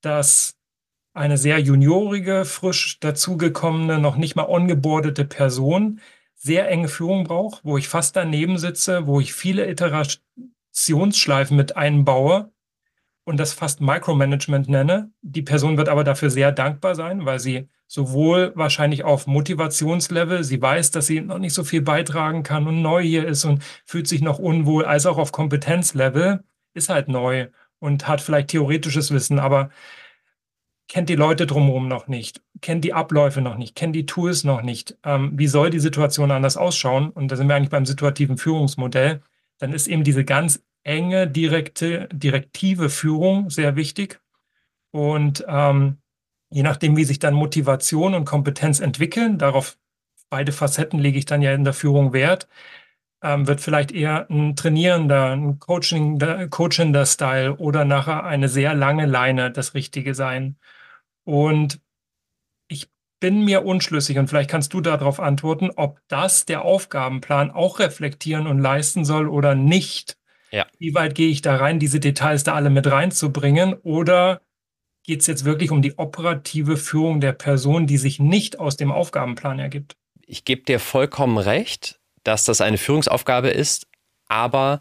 [0.01, 0.57] dass
[1.13, 6.01] eine sehr juniorige, frisch dazugekommene, noch nicht mal ongeboardete Person
[6.35, 12.51] sehr enge Führung braucht, wo ich fast daneben sitze, wo ich viele Iterationsschleifen mit einbaue
[13.25, 15.11] und das fast Micromanagement nenne.
[15.21, 20.61] Die Person wird aber dafür sehr dankbar sein, weil sie sowohl wahrscheinlich auf Motivationslevel, sie
[20.61, 24.07] weiß, dass sie noch nicht so viel beitragen kann und neu hier ist und fühlt
[24.07, 27.47] sich noch unwohl, als auch auf Kompetenzlevel, ist halt neu
[27.79, 29.69] und hat vielleicht theoretisches Wissen, aber
[30.87, 34.61] kennt die Leute drumherum noch nicht, kennt die Abläufe noch nicht, kennt die Tools noch
[34.61, 34.97] nicht.
[35.03, 37.09] Ähm, wie soll die Situation anders ausschauen?
[37.09, 39.21] Und da sind wir eigentlich beim situativen Führungsmodell.
[39.57, 44.21] Dann ist eben diese ganz enge, direkte, direktive Führung sehr wichtig.
[44.91, 45.97] Und ähm,
[46.49, 49.77] je nachdem, wie sich dann Motivation und Kompetenz entwickeln, darauf
[50.29, 52.47] beide Facetten lege ich dann ja in der Führung Wert,
[53.23, 56.19] ähm, wird vielleicht eher ein trainierender, ein Coaching,
[56.49, 60.57] coachender Style oder nachher eine sehr lange Leine das Richtige sein.
[61.23, 61.81] Und
[62.67, 67.79] ich bin mir unschlüssig und vielleicht kannst du darauf antworten, ob das der Aufgabenplan auch
[67.79, 70.17] reflektieren und leisten soll oder nicht.
[70.55, 70.67] Ja.
[70.79, 73.73] Wie weit gehe ich da rein, diese Details da alle mit reinzubringen?
[73.73, 74.39] Oder
[75.03, 78.89] geht es jetzt wirklich um die operative Führung der Person, die sich nicht aus dem
[78.89, 79.97] Aufgabenplan ergibt?
[80.25, 83.87] Ich gebe dir vollkommen recht, dass das eine Führungsaufgabe ist,
[84.29, 84.79] aber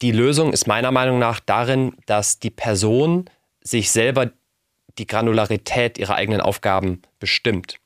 [0.00, 3.28] die Lösung ist meiner Meinung nach darin, dass die Person
[3.60, 4.32] sich selber
[4.96, 7.78] die Granularität ihrer eigenen Aufgaben bestimmt.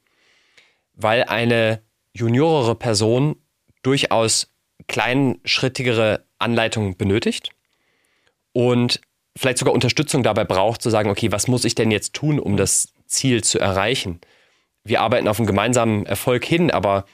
[0.95, 3.43] Weil eine juniorere Person
[3.83, 4.55] durchaus
[4.87, 7.51] kleinschrittigere Anleitung benötigt
[8.53, 9.01] und
[9.37, 12.57] vielleicht sogar Unterstützung dabei braucht, zu sagen, okay, was muss ich denn jetzt tun, um
[12.57, 14.21] das Ziel zu erreichen?
[14.85, 17.05] Wir arbeiten auf einen gemeinsamen Erfolg hin, aber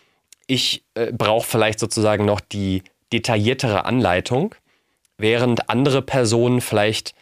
[0.47, 4.55] ich äh, brauche vielleicht sozusagen noch die detailliertere Anleitung,
[5.19, 7.15] während andere Personen vielleicht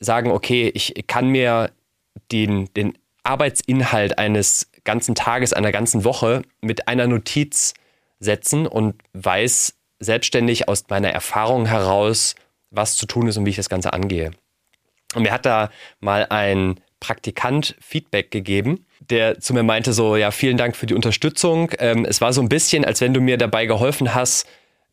[0.00, 1.70] sagen, okay, ich kann mir
[2.32, 7.74] den, den Arbeitsinhalt eines ganzen Tages, einer ganzen Woche mit einer Notiz
[8.20, 12.34] setzen und weiß selbstständig aus meiner Erfahrung heraus,
[12.70, 14.32] was zu tun ist und wie ich das Ganze angehe.
[15.14, 15.70] Und mir hat da
[16.00, 20.94] mal ein Praktikant Feedback gegeben, der zu mir meinte so, ja, vielen Dank für die
[20.94, 21.70] Unterstützung.
[21.78, 24.46] Ähm, es war so ein bisschen, als wenn du mir dabei geholfen hast,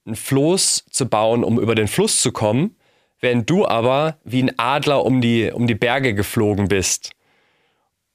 [0.06, 2.76] ein Floß zu bauen, um über den Fluss zu kommen,
[3.20, 7.12] während du aber wie ein Adler um die, um die Berge geflogen bist.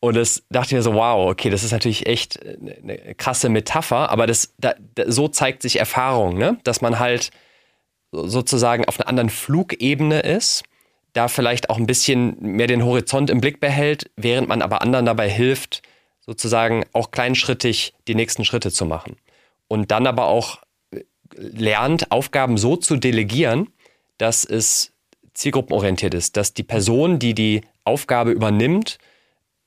[0.01, 4.11] Und das dachte ich mir so, wow, okay, das ist natürlich echt eine krasse Metapher,
[4.11, 4.75] aber das, da,
[5.07, 6.59] so zeigt sich Erfahrung, ne?
[6.63, 7.31] dass man halt
[8.13, 10.63] sozusagen auf einer anderen Flugebene ist,
[11.15, 15.05] da vielleicht auch ein bisschen mehr den Horizont im Blick behält, während man aber anderen
[15.05, 15.83] dabei hilft,
[16.21, 19.17] sozusagen auch kleinschrittig die nächsten Schritte zu machen.
[19.67, 20.61] Und dann aber auch
[20.93, 21.03] äh,
[21.35, 23.69] lernt, Aufgaben so zu delegieren,
[24.19, 24.93] dass es
[25.35, 28.99] zielgruppenorientiert ist, dass die Person, die die Aufgabe übernimmt,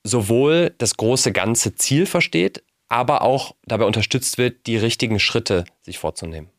[0.04, 5.98] sowohl das große ganze Ziel versteht, aber auch dabei unterstützt wird, die richtigen Schritte sich
[5.98, 6.50] vorzunehmen.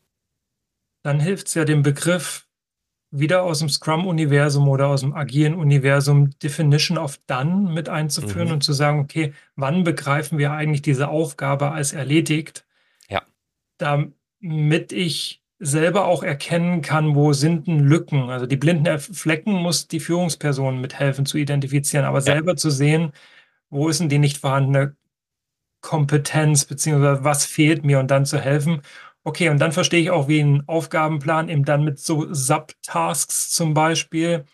[1.02, 2.46] Dann hilft es ja dem Begriff
[3.10, 8.54] wieder aus dem Scrum-Universum oder aus dem agilen Universum Definition of Done mit einzuführen mhm.
[8.54, 12.64] und zu sagen, okay, wann begreifen wir eigentlich diese Aufgabe als erledigt?
[13.08, 13.22] Ja.
[13.78, 18.30] damit ich selber auch erkennen kann, wo sind denn Lücken.
[18.30, 22.24] Also die blinden Flecken muss die Führungsperson mithelfen zu identifizieren, aber ja.
[22.24, 23.12] selber zu sehen,
[23.74, 24.96] wo ist denn die nicht vorhandene
[25.80, 28.82] Kompetenz, beziehungsweise was fehlt mir und dann zu helfen.
[29.24, 33.74] Okay, und dann verstehe ich auch, wie ein Aufgabenplan eben dann mit so Subtasks zum
[33.74, 34.44] Beispiel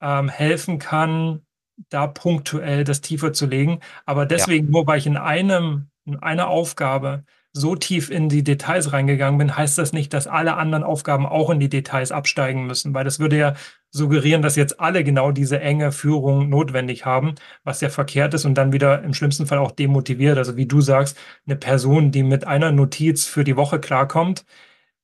[0.00, 1.42] ähm, helfen kann,
[1.90, 3.80] da punktuell das tiefer zu legen.
[4.06, 4.72] Aber deswegen, ja.
[4.72, 9.56] nur weil ich in einem, in einer Aufgabe so tief in die Details reingegangen bin,
[9.56, 13.18] heißt das nicht, dass alle anderen Aufgaben auch in die Details absteigen müssen, weil das
[13.18, 13.54] würde ja
[13.92, 18.54] suggerieren, dass jetzt alle genau diese enge Führung notwendig haben, was ja verkehrt ist und
[18.54, 20.38] dann wieder im schlimmsten Fall auch demotiviert.
[20.38, 21.16] Also wie du sagst,
[21.46, 24.44] eine Person, die mit einer Notiz für die Woche klarkommt,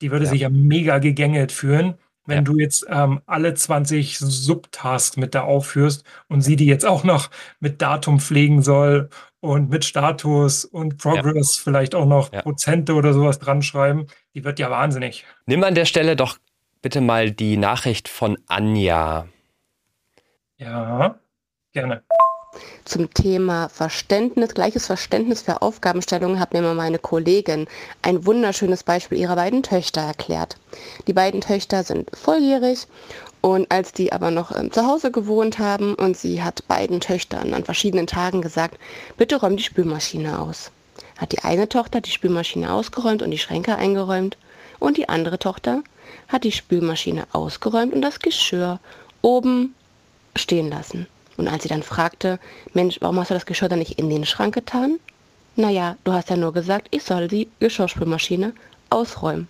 [0.01, 0.31] die würde ja.
[0.31, 1.95] sich ja mega gegängelt fühlen
[2.29, 2.43] wenn ja.
[2.43, 7.31] du jetzt ähm, alle 20 Subtasks mit da aufführst und sie die jetzt auch noch
[7.59, 9.09] mit Datum pflegen soll
[9.41, 11.63] und mit Status und Progress ja.
[11.65, 12.31] vielleicht auch noch.
[12.31, 15.25] Prozente oder sowas dran schreiben, die wird ja wahnsinnig.
[15.47, 16.37] Nimm an der Stelle doch
[16.83, 19.27] bitte mal die Nachricht von Anja.
[20.59, 21.19] Ja,
[21.73, 22.03] gerne.
[22.85, 27.69] Zum Thema Verständnis, gleiches Verständnis für Aufgabenstellungen hat mir mal meine Kollegin
[28.03, 30.57] ein wunderschönes Beispiel ihrer beiden Töchter erklärt.
[31.07, 32.87] Die beiden Töchter sind volljährig
[33.41, 37.55] und als die aber noch ähm, zu Hause gewohnt haben und sie hat beiden Töchtern
[37.55, 38.79] an verschiedenen Tagen gesagt,
[39.17, 40.73] bitte räum die Spülmaschine aus.
[41.19, 44.37] Hat die eine Tochter die Spülmaschine ausgeräumt und die Schränke eingeräumt
[44.79, 45.83] und die andere Tochter
[46.29, 48.81] hat die Spülmaschine ausgeräumt und das Geschirr
[49.23, 49.75] oben
[50.37, 51.07] stehen lassen.
[51.37, 52.39] Und als sie dann fragte,
[52.75, 54.99] Mensch, warum hast du das Geschirr dann nicht in den Schrank getan?
[55.57, 58.53] Naja, du hast ja nur gesagt, ich soll die Geschirrspülmaschine
[58.91, 59.49] ausräumen.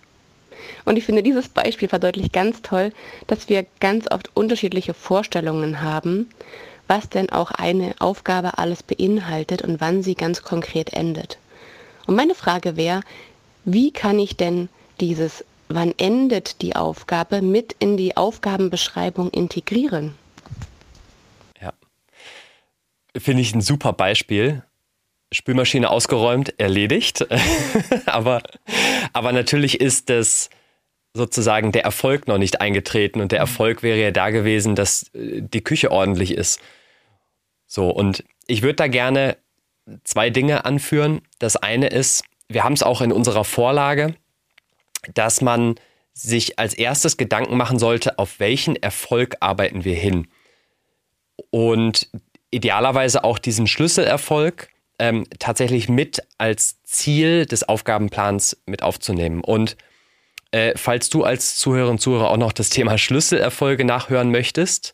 [0.85, 2.91] Und ich finde, dieses Beispiel verdeutlicht ganz toll,
[3.27, 6.29] dass wir ganz oft unterschiedliche Vorstellungen haben,
[6.87, 11.37] was denn auch eine Aufgabe alles beinhaltet und wann sie ganz konkret endet.
[12.07, 13.01] Und meine Frage wäre,
[13.65, 20.15] wie kann ich denn dieses Wann endet die Aufgabe mit in die Aufgabenbeschreibung integrieren?
[21.61, 21.73] Ja.
[23.15, 24.63] Finde ich ein super Beispiel.
[25.31, 27.27] Spülmaschine ausgeräumt, erledigt.
[28.07, 28.41] aber,
[29.13, 30.49] aber natürlich ist das
[31.13, 35.41] sozusagen der Erfolg noch nicht eingetreten und der Erfolg wäre ja da gewesen, dass äh,
[35.41, 36.59] die Küche ordentlich ist.
[37.67, 39.37] So, und ich würde da gerne
[40.03, 41.21] zwei Dinge anführen.
[41.37, 44.15] Das eine ist, wir haben es auch in unserer Vorlage,
[45.13, 45.75] dass man
[46.13, 50.27] sich als erstes Gedanken machen sollte, auf welchen Erfolg arbeiten wir hin.
[51.49, 52.09] Und
[52.51, 59.41] idealerweise auch diesen Schlüsselerfolg ähm, tatsächlich mit als Ziel des Aufgabenplans mit aufzunehmen.
[59.41, 59.77] Und
[60.51, 64.93] äh, falls du als Zuhörerin und Zuhörer auch noch das Thema Schlüsselerfolge nachhören möchtest,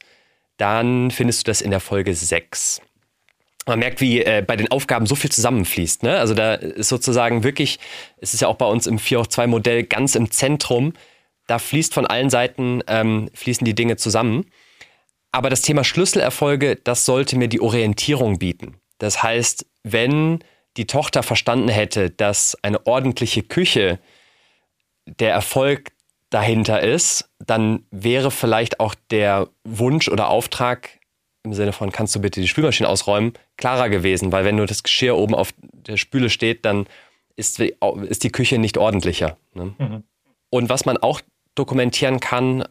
[0.58, 2.82] dann findest du das in der Folge 6.
[3.66, 6.04] Man merkt, wie äh, bei den Aufgaben so viel zusammenfließt.
[6.04, 6.18] Ne?
[6.18, 7.80] Also da ist sozusagen wirklich,
[8.18, 10.94] es ist ja auch bei uns im 4 2 Modell ganz im Zentrum,
[11.48, 14.46] da fließt von allen Seiten, ähm, fließen die Dinge zusammen.
[15.32, 18.80] Aber das Thema Schlüsselerfolge, das sollte mir die Orientierung bieten.
[19.00, 20.40] Das heißt, wenn
[20.78, 24.00] die Tochter verstanden hätte, dass eine ordentliche Küche
[25.06, 25.92] der Erfolg
[26.30, 30.95] dahinter ist, dann wäre vielleicht auch der Wunsch oder Auftrag
[31.46, 34.84] im Sinne von, kannst du bitte die Spülmaschine ausräumen, klarer gewesen, weil wenn nur das
[34.84, 36.88] Geschirr oben auf der Spüle steht, dann
[37.36, 39.38] ist, ist die Küche nicht ordentlicher.
[39.54, 39.76] Ne?
[39.78, 40.04] Mhm.
[40.50, 41.22] Und was man auch
[41.54, 42.66] dokumentieren kann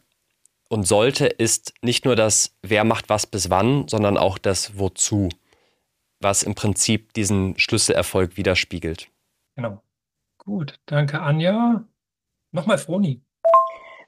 [0.68, 5.28] und sollte, ist nicht nur das, wer macht was bis wann, sondern auch das Wozu,
[6.20, 9.08] was im Prinzip diesen Schlüsselerfolg widerspiegelt.
[9.56, 9.82] Genau.
[10.38, 11.84] Gut, danke Anja.
[12.52, 13.22] Nochmal Froni.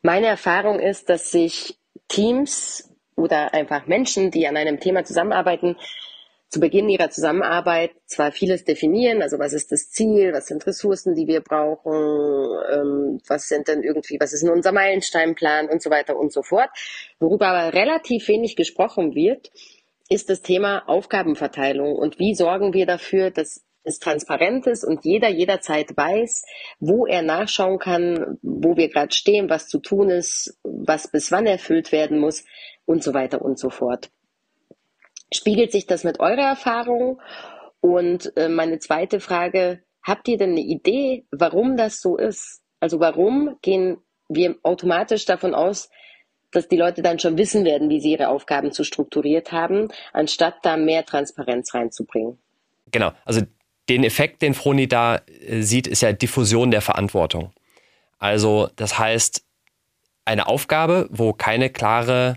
[0.02, 2.85] Meine Erfahrung ist, dass sich Teams
[3.16, 5.76] oder einfach Menschen, die an einem Thema zusammenarbeiten,
[6.48, 11.14] zu Beginn ihrer Zusammenarbeit zwar vieles definieren, also was ist das Ziel, was sind Ressourcen,
[11.16, 11.92] die wir brauchen,
[12.72, 16.42] ähm, was sind denn irgendwie, was ist denn unser Meilensteinplan und so weiter und so
[16.42, 16.70] fort.
[17.18, 19.50] Worüber aber relativ wenig gesprochen wird,
[20.08, 25.28] ist das Thema Aufgabenverteilung und wie sorgen wir dafür, dass es transparent ist und jeder
[25.28, 26.44] jederzeit weiß,
[26.80, 31.46] wo er nachschauen kann, wo wir gerade stehen, was zu tun ist, was bis wann
[31.46, 32.44] erfüllt werden muss
[32.86, 34.10] und so weiter und so fort.
[35.32, 37.20] Spiegelt sich das mit eurer Erfahrung?
[37.80, 42.62] Und äh, meine zweite Frage, habt ihr denn eine Idee, warum das so ist?
[42.80, 45.90] Also warum gehen wir automatisch davon aus,
[46.52, 50.54] dass die Leute dann schon wissen werden, wie sie ihre Aufgaben zu strukturiert haben, anstatt
[50.62, 52.38] da mehr Transparenz reinzubringen?
[52.90, 53.42] Genau, also
[53.88, 57.52] den Effekt, den Froni da äh, sieht, ist ja Diffusion der Verantwortung.
[58.18, 59.44] Also das heißt,
[60.24, 62.34] eine Aufgabe, wo keine klare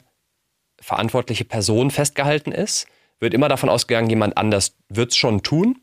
[0.82, 2.88] verantwortliche Person festgehalten ist,
[3.20, 5.82] wird immer davon ausgegangen, jemand anders wird es schon tun.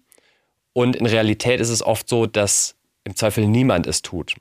[0.72, 4.36] Und in Realität ist es oft so, dass im Zweifel niemand es tut.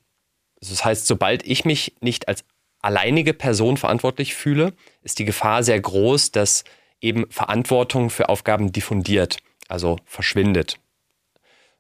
[0.60, 2.44] Das heißt, sobald ich mich nicht als
[2.82, 6.64] alleinige Person verantwortlich fühle, ist die Gefahr sehr groß, dass
[7.02, 9.38] eben Verantwortung für Aufgaben diffundiert,
[9.68, 10.80] also verschwindet.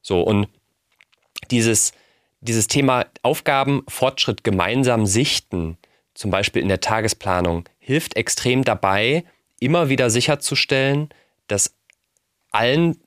[0.01, 0.47] So, und
[1.51, 1.93] dieses,
[2.41, 5.77] dieses Thema Aufgaben, Fortschritt gemeinsam sichten,
[6.13, 9.25] zum Beispiel in der Tagesplanung, hilft extrem dabei,
[9.59, 11.09] immer wieder sicherzustellen,
[11.45, 11.75] dass
[12.49, 12.97] allen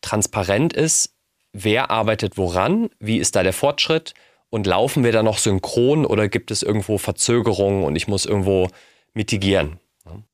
[0.00, 1.14] transparent ist,
[1.52, 4.12] wer arbeitet woran, wie ist da der Fortschritt
[4.50, 8.68] und laufen wir da noch synchron oder gibt es irgendwo Verzögerungen und ich muss irgendwo
[9.12, 9.78] mitigieren.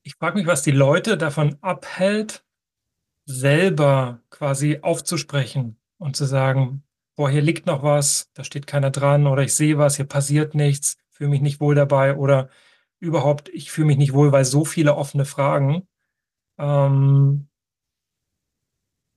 [0.03, 2.43] Ich frage mich, was die Leute davon abhält,
[3.27, 6.85] selber quasi aufzusprechen und zu sagen,
[7.17, 10.55] boah, hier liegt noch was, da steht keiner dran oder ich sehe was, hier passiert
[10.55, 12.49] nichts, fühle mich nicht wohl dabei oder
[13.01, 15.89] überhaupt, ich fühle mich nicht wohl, weil so viele offene Fragen.
[16.59, 17.49] Ähm,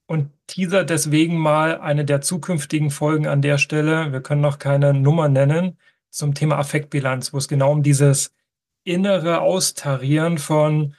[0.07, 4.11] und teaser deswegen mal eine der zukünftigen Folgen an der Stelle.
[4.11, 5.77] Wir können noch keine Nummer nennen
[6.09, 8.34] zum Thema Affektbilanz, wo es genau um dieses
[8.84, 10.95] innere Austarieren von,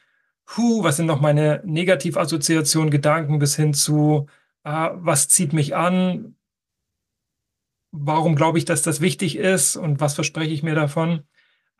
[0.57, 4.26] hu, was sind noch meine Negativassoziationen, Gedanken bis hin zu,
[4.64, 6.37] ah, was zieht mich an,
[7.93, 11.22] warum glaube ich, dass das wichtig ist und was verspreche ich mir davon,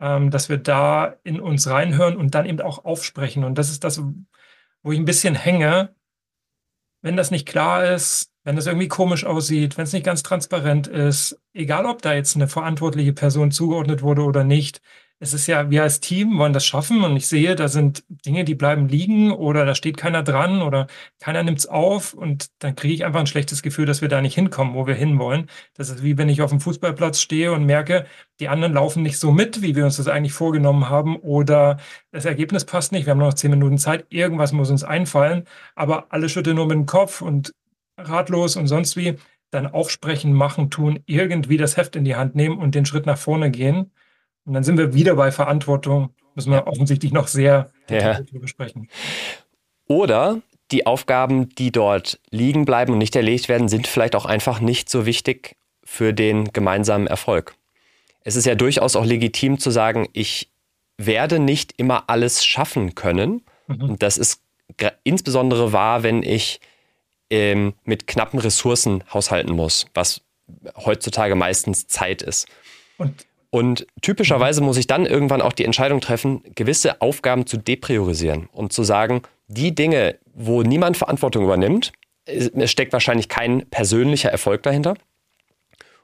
[0.05, 3.43] ähm, dass wir da in uns reinhören und dann eben auch aufsprechen.
[3.43, 4.03] Und das ist das,
[4.83, 5.95] wo ich ein bisschen hänge,
[7.01, 10.89] wenn das nicht klar ist, wenn das irgendwie komisch aussieht, wenn es nicht ganz transparent
[10.89, 14.83] ist, egal ob da jetzt eine verantwortliche Person zugeordnet wurde oder nicht,
[15.21, 18.45] es ist ja, wir als Team wollen das schaffen und ich sehe, da sind Dinge,
[18.45, 20.87] die bleiben liegen oder da steht keiner dran oder
[21.21, 24.21] keiner nimmt es auf und dann kriege ich einfach ein schlechtes Gefühl, dass wir da
[24.21, 25.49] nicht hinkommen, wo wir hinwollen.
[25.75, 28.07] Das ist wie wenn ich auf dem Fußballplatz stehe und merke,
[28.41, 31.79] die anderen laufen nicht so mit, wie wir uns das eigentlich vorgenommen haben oder
[32.11, 35.45] das Ergebnis passt nicht, wir haben noch zehn Minuten Zeit, irgendwas muss uns einfallen,
[35.75, 37.55] aber alle schütteln nur mit dem Kopf und
[37.97, 39.17] ratlos und sonst wie,
[39.51, 43.19] dann aufsprechen, machen, tun, irgendwie das Heft in die Hand nehmen und den Schritt nach
[43.19, 43.93] vorne gehen
[44.45, 46.11] und dann sind wir wieder bei Verantwortung.
[46.35, 48.21] Müssen wir offensichtlich noch sehr ja.
[48.33, 48.89] besprechen.
[49.87, 50.41] Oder
[50.71, 54.89] die Aufgaben, die dort liegen bleiben und nicht erlegt werden, sind vielleicht auch einfach nicht
[54.89, 57.55] so wichtig für den gemeinsamen Erfolg.
[58.25, 60.51] Es ist ja durchaus auch legitim zu sagen, ich
[60.97, 63.43] werde nicht immer alles schaffen können.
[63.69, 63.83] Mhm.
[63.83, 64.41] Und das ist
[65.05, 66.61] insbesondere wahr, wenn ich
[67.31, 70.23] ähm, mit knappen Ressourcen haushalten muss, was
[70.77, 72.49] heutzutage meistens Zeit ist.
[72.99, 78.49] Und und typischerweise muss ich dann irgendwann auch die Entscheidung treffen, gewisse Aufgaben zu depriorisieren
[78.53, 81.93] und zu sagen, die Dinge, wo niemand Verantwortung übernimmt,
[82.25, 84.95] es steckt wahrscheinlich kein persönlicher Erfolg dahinter.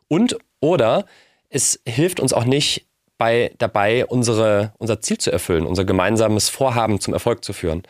[0.07, 1.07] Und oder
[1.49, 2.87] es hilft uns auch nicht
[3.19, 7.83] bei, dabei, unsere, unser Ziel zu erfüllen, unser gemeinsames Vorhaben zum Erfolg zu führen.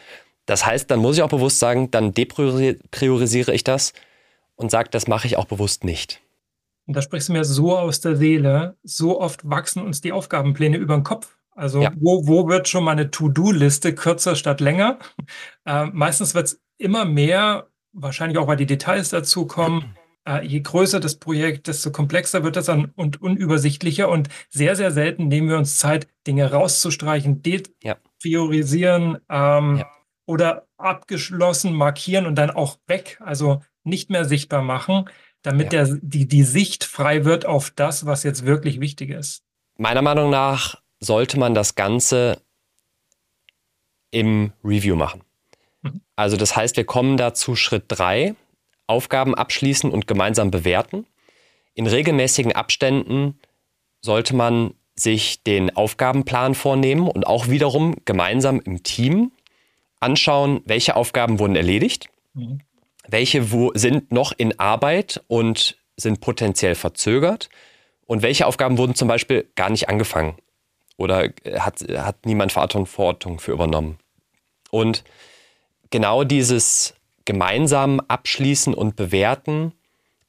[0.47, 3.93] Das heißt, dann muss ich auch bewusst sagen, dann depriorisiere ich das
[4.57, 6.23] und sage, das mache ich auch bewusst nicht.
[6.87, 8.77] Und da sprichst du mir so aus der Seele.
[8.83, 11.37] So oft wachsen uns die Aufgabenpläne über den Kopf.
[11.55, 11.93] Also ja.
[11.97, 14.99] wo, wo wird schon mal eine To-Do-Liste kürzer statt länger?
[15.67, 19.95] Äh, meistens wird es immer mehr, wahrscheinlich auch, weil die Details dazu kommen.
[20.27, 24.09] Äh, je größer das Projekt, desto komplexer wird das dann und unübersichtlicher.
[24.09, 29.59] Und sehr, sehr selten nehmen wir uns Zeit, Dinge rauszustreichen, depriorisieren ja.
[29.59, 29.87] ähm, ja.
[30.27, 35.05] oder abgeschlossen markieren und dann auch weg, also nicht mehr sichtbar machen
[35.43, 35.85] damit ja.
[35.85, 39.43] der, die, die Sicht frei wird auf das, was jetzt wirklich wichtig ist.
[39.79, 42.43] Meiner Meinung nach sollte man das Ganze
[44.11, 45.23] im Review machen.
[45.83, 46.03] Mhm.
[46.17, 48.35] Also das heißt, wir kommen da zu Schritt 3,
[48.87, 51.07] Aufgaben abschließen und gemeinsam bewerten.
[51.75, 53.39] In regelmäßigen Abständen
[54.03, 59.33] sollte man sich den Aufgabenplan vornehmen und auch wiederum gemeinsam im Team
[60.01, 62.09] anschauen, welche Aufgaben wurden erledigt.
[62.35, 62.61] Mhm
[63.13, 67.49] welche wo sind noch in Arbeit und sind potenziell verzögert
[68.07, 70.37] und welche Aufgaben wurden zum Beispiel gar nicht angefangen
[70.97, 73.99] oder hat, hat niemand Verantwortung für übernommen.
[74.71, 75.05] Und
[75.91, 76.95] genau dieses
[77.25, 79.73] gemeinsam abschließen und bewerten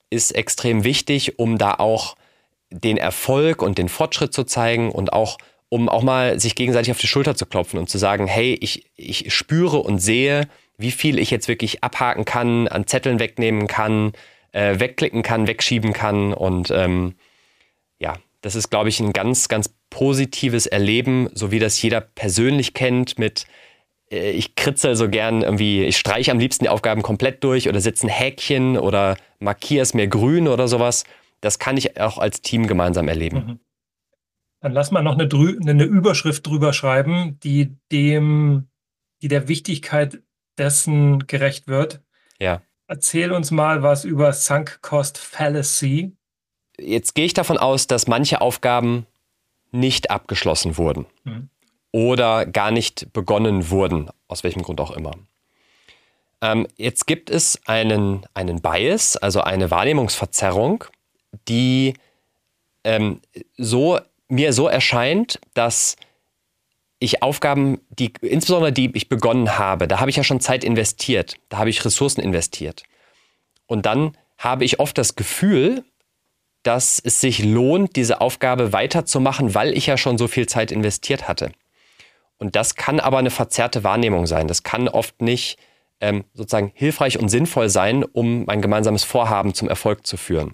[0.09, 2.15] ist extrem wichtig, um da auch
[2.69, 5.37] den Erfolg und den Fortschritt zu zeigen und auch
[5.69, 8.91] um auch mal sich gegenseitig auf die Schulter zu klopfen und zu sagen, hey, ich,
[8.97, 10.49] ich spüre und sehe,
[10.81, 14.13] wie viel ich jetzt wirklich abhaken kann, an Zetteln wegnehmen kann,
[14.51, 16.33] äh, wegklicken kann, wegschieben kann.
[16.33, 17.15] Und ähm,
[17.99, 22.73] ja, das ist, glaube ich, ein ganz, ganz positives Erleben, so wie das jeder persönlich
[22.73, 23.45] kennt mit
[24.11, 27.79] äh, ich kritzel so gern irgendwie, ich streiche am liebsten die Aufgaben komplett durch oder
[27.79, 31.05] setze ein Häkchen oder markiere es mir grün oder sowas.
[31.39, 33.37] Das kann ich auch als Team gemeinsam erleben.
[33.37, 33.59] Mhm.
[34.59, 38.67] Dann lass mal noch eine, eine Überschrift drüber schreiben, die dem,
[39.23, 40.21] die der Wichtigkeit
[40.57, 42.01] dessen gerecht wird.
[42.39, 42.61] Ja.
[42.87, 46.15] Erzähl uns mal was über Sunk Cost Fallacy.
[46.77, 49.05] jetzt gehe ich davon aus, dass manche Aufgaben
[49.71, 51.49] nicht abgeschlossen wurden mhm.
[51.91, 55.13] oder gar nicht begonnen wurden, aus welchem Grund auch immer.
[56.41, 60.83] Ähm, jetzt gibt es einen, einen Bias, also eine Wahrnehmungsverzerrung,
[61.47, 61.93] die
[62.83, 63.21] ähm,
[63.57, 65.95] so, mir so erscheint, dass
[67.01, 71.35] ich Aufgaben, die, insbesondere die ich begonnen habe, da habe ich ja schon Zeit investiert,
[71.49, 72.83] da habe ich Ressourcen investiert.
[73.65, 75.83] Und dann habe ich oft das Gefühl,
[76.61, 81.27] dass es sich lohnt, diese Aufgabe weiterzumachen, weil ich ja schon so viel Zeit investiert
[81.27, 81.51] hatte.
[82.37, 84.47] Und das kann aber eine verzerrte Wahrnehmung sein.
[84.47, 85.57] Das kann oft nicht
[86.01, 90.53] ähm, sozusagen hilfreich und sinnvoll sein, um mein gemeinsames Vorhaben zum Erfolg zu führen.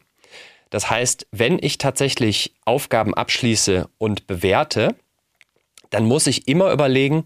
[0.70, 4.96] Das heißt, wenn ich tatsächlich Aufgaben abschließe und bewerte,
[5.90, 7.24] dann muss ich immer überlegen,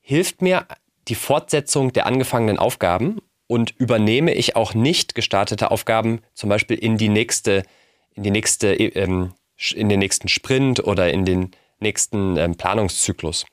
[0.00, 0.66] hilft mir
[1.08, 6.96] die Fortsetzung der angefangenen Aufgaben und übernehme ich auch nicht gestartete Aufgaben zum Beispiel in
[6.96, 7.64] die nächste
[8.14, 9.32] in die nächste, ähm,
[9.74, 11.50] in den nächsten Sprint oder in den
[11.80, 13.46] nächsten ähm, Planungszyklus.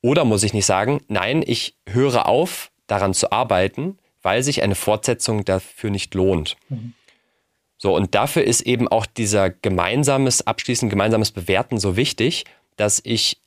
[0.00, 4.74] Oder muss ich nicht sagen, nein, ich höre auf, daran zu arbeiten, weil sich eine
[4.74, 6.56] Fortsetzung dafür nicht lohnt.
[6.68, 6.94] Mhm.
[7.78, 12.44] So, und dafür ist eben auch dieser gemeinsames Abschließen, gemeinsames Bewerten so wichtig,
[12.76, 13.41] dass ich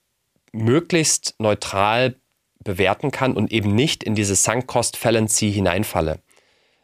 [0.55, 2.15] möglichst neutral
[2.63, 6.19] bewerten kann und eben nicht in diese Sunk Cost Fallacy hineinfalle.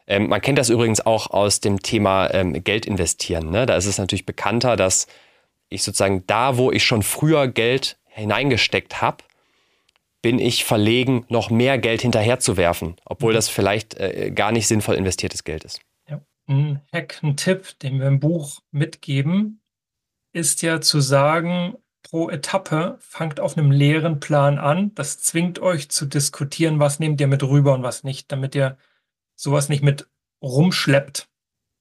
[0.06, 3.50] Ähm, man kennt das übrigens auch aus dem Thema ähm, Geld investieren.
[3.50, 3.66] Ne?
[3.66, 5.06] Da ist es natürlich bekannter, dass
[5.68, 9.24] ich sozusagen da, wo ich schon früher Geld hineingesteckt habe,
[10.20, 13.36] bin ich verlegen, noch mehr Geld hinterherzuwerfen, obwohl mhm.
[13.36, 15.80] das vielleicht äh, gar nicht sinnvoll investiertes Geld ist.
[16.08, 16.20] Ja.
[16.46, 19.60] Ein Hack, ein Tipp, den wir im Buch mitgeben,
[20.32, 21.76] ist ja zu sagen,
[22.12, 24.94] pro Etappe fangt auf einem leeren Plan an.
[24.94, 28.76] Das zwingt euch zu diskutieren, was nehmt ihr mit rüber und was nicht, damit ihr
[29.34, 30.10] sowas nicht mit
[30.42, 31.30] rumschleppt.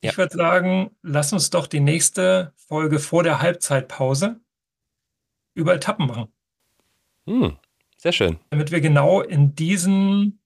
[0.02, 0.12] Ja.
[0.12, 4.40] Ich würde sagen, lass uns doch die nächste Folge vor der Halbzeitpause
[5.54, 6.34] über Etappen machen.
[7.26, 7.58] Hm,
[7.98, 8.40] sehr schön.
[8.52, 10.40] Damit wir genau in diesen,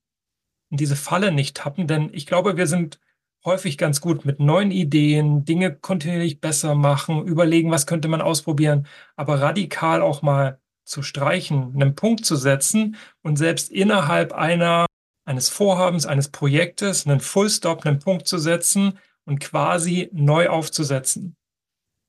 [0.71, 2.99] in diese Falle nicht tappen, denn ich glaube, wir sind
[3.46, 8.88] häufig ganz gut mit neuen Ideen, Dinge kontinuierlich besser machen, überlegen, was könnte man ausprobieren,
[9.16, 14.86] aber radikal auch mal zu streichen, einen Punkt zu setzen und selbst innerhalb einer
[15.26, 21.36] eines Vorhabens, eines Projektes einen Fullstop, einen Punkt zu setzen und quasi neu aufzusetzen.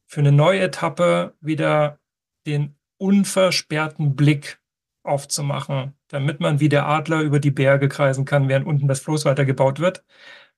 [0.07, 1.99] Für eine neue Etappe wieder
[2.47, 4.61] den unversperrten Blick
[5.03, 9.24] aufzumachen, damit man wie der Adler über die Berge kreisen kann, während unten das Floß
[9.24, 10.05] weitergebaut wird.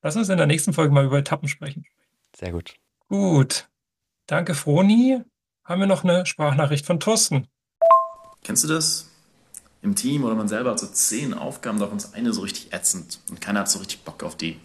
[0.01, 1.85] Lass uns in der nächsten Folge mal über Etappen sprechen.
[2.35, 2.75] Sehr gut.
[3.07, 3.69] Gut.
[4.27, 5.21] Danke, Froni.
[5.65, 7.47] Haben wir noch eine Sprachnachricht von Thorsten?
[8.43, 9.09] Kennst du das?
[9.81, 13.19] im Team oder man selber hat so zehn Aufgaben, davon ist eine so richtig ätzend
[13.29, 14.57] und keiner hat so richtig Bock auf die.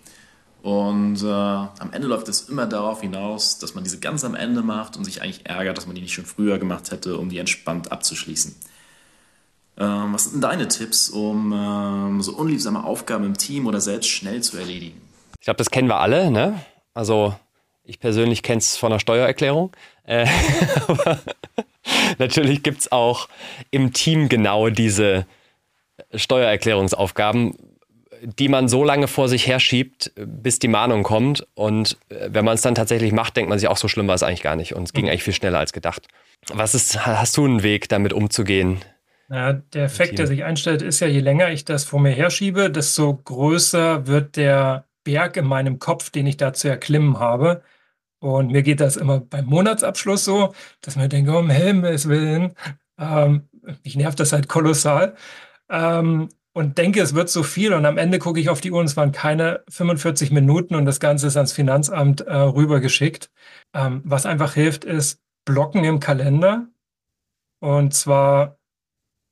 [0.63, 4.63] Und äh, am Ende läuft es immer darauf hinaus, dass man diese ganz am Ende
[4.63, 7.39] macht und sich eigentlich ärgert, dass man die nicht schon früher gemacht hätte, um die
[7.39, 8.57] entspannt abzuschließen.
[9.77, 14.09] Ähm, was sind denn deine Tipps, um ähm, so unliebsame Aufgaben im Team oder selbst
[14.09, 15.01] schnell zu erledigen?
[15.45, 16.59] Ich glaube, das kennen wir alle, ne?
[16.95, 17.35] Also
[17.85, 19.77] ich persönlich kenne es von der Steuererklärung.
[20.05, 20.27] Äh,
[20.89, 21.21] aber
[22.17, 23.29] natürlich gibt es auch
[23.71, 25.27] im Team genau diese
[26.15, 27.59] Steuererklärungsaufgaben,
[28.23, 31.47] die man so lange vor sich herschiebt, bis die Mahnung kommt.
[31.53, 34.15] Und äh, wenn man es dann tatsächlich macht, denkt man sich auch, so schlimm war
[34.15, 34.75] es eigentlich gar nicht.
[34.75, 35.11] Und es ging mhm.
[35.11, 36.09] eigentlich viel schneller als gedacht.
[36.55, 38.81] Was ist, hast du einen Weg, damit umzugehen?
[39.29, 42.71] Ja, der Effekt, der sich einstellt, ist ja, je länger ich das vor mir herschiebe,
[42.71, 47.63] desto größer wird der Berg in meinem Kopf, den ich da zu erklimmen habe.
[48.21, 52.55] Und mir geht das immer beim Monatsabschluss so, dass man denkt, um Himmels Willen,
[52.99, 53.49] ähm,
[53.85, 55.17] mich nervt das halt kolossal.
[55.69, 57.75] Ähm, und denke, es wird so viel.
[57.75, 60.85] Und am Ende gucke ich auf die Uhr und es waren keine 45 Minuten und
[60.87, 63.31] das Ganze ist ans Finanzamt äh, rübergeschickt.
[63.75, 66.69] Ähm, was einfach hilft, ist Blocken im Kalender.
[67.61, 68.59] Und zwar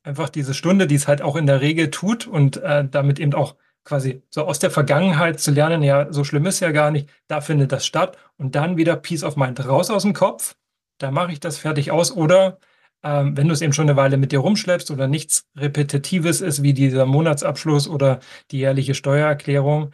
[0.02, 3.34] einfach diese Stunde, die es halt auch in der Regel tut und äh, damit eben
[3.34, 7.08] auch quasi so aus der Vergangenheit zu lernen, ja, so schlimm ist ja gar nicht,
[7.28, 10.54] da findet das statt und dann wieder Peace of Mind raus aus dem Kopf,
[10.98, 12.58] da mache ich das fertig aus oder
[13.02, 16.62] ähm, wenn du es eben schon eine Weile mit dir rumschleppst oder nichts Repetitives ist
[16.62, 18.20] wie dieser Monatsabschluss oder
[18.50, 19.90] die jährliche Steuererklärung,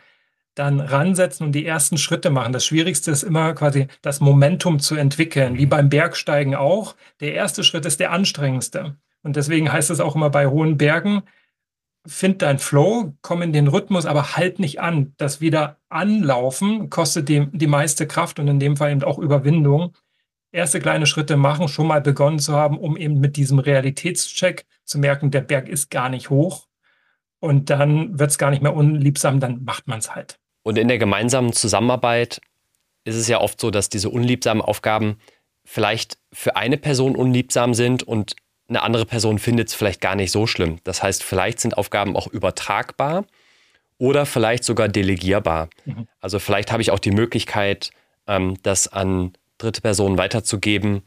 [0.54, 2.52] dann ransetzen und die ersten Schritte machen.
[2.52, 6.96] Das Schwierigste ist immer quasi das Momentum zu entwickeln, wie beim Bergsteigen auch.
[7.20, 8.96] Der erste Schritt ist der anstrengendste.
[9.22, 11.22] Und deswegen heißt es auch immer bei hohen Bergen,
[12.08, 15.14] find dein Flow, komm in den Rhythmus, aber halt nicht an.
[15.16, 19.96] Das wieder anlaufen kostet die, die meiste Kraft und in dem Fall eben auch Überwindung.
[20.50, 24.98] Erste kleine Schritte machen, schon mal begonnen zu haben, um eben mit diesem Realitätscheck zu
[24.98, 26.66] merken, der Berg ist gar nicht hoch.
[27.40, 30.40] Und dann wird es gar nicht mehr unliebsam, dann macht man es halt.
[30.62, 32.40] Und in der gemeinsamen Zusammenarbeit
[33.04, 35.18] ist es ja oft so, dass diese unliebsamen Aufgaben
[35.64, 38.34] vielleicht für eine Person unliebsam sind und
[38.68, 40.78] eine andere Person findet es vielleicht gar nicht so schlimm.
[40.84, 43.24] Das heißt, vielleicht sind Aufgaben auch übertragbar
[43.98, 45.68] oder vielleicht sogar delegierbar.
[45.84, 46.06] Mhm.
[46.20, 47.90] Also vielleicht habe ich auch die Möglichkeit,
[48.26, 51.02] ähm, das an dritte Personen weiterzugeben,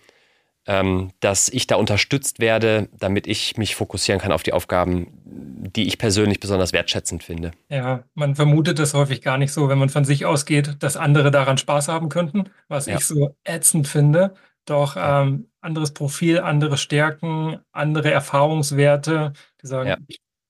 [0.68, 5.88] ähm, dass ich da unterstützt werde, damit ich mich fokussieren kann auf die Aufgaben, die
[5.88, 7.51] ich persönlich besonders wertschätzend finde.
[7.70, 11.32] Ja, man vermutet das häufig gar nicht so, wenn man von sich ausgeht, dass andere
[11.32, 12.97] daran Spaß haben könnten, was ja.
[12.97, 14.36] ich so ätzend finde.
[14.66, 19.97] Doch ähm, anderes Profil, andere Stärken, andere Erfahrungswerte, die sagen, ja.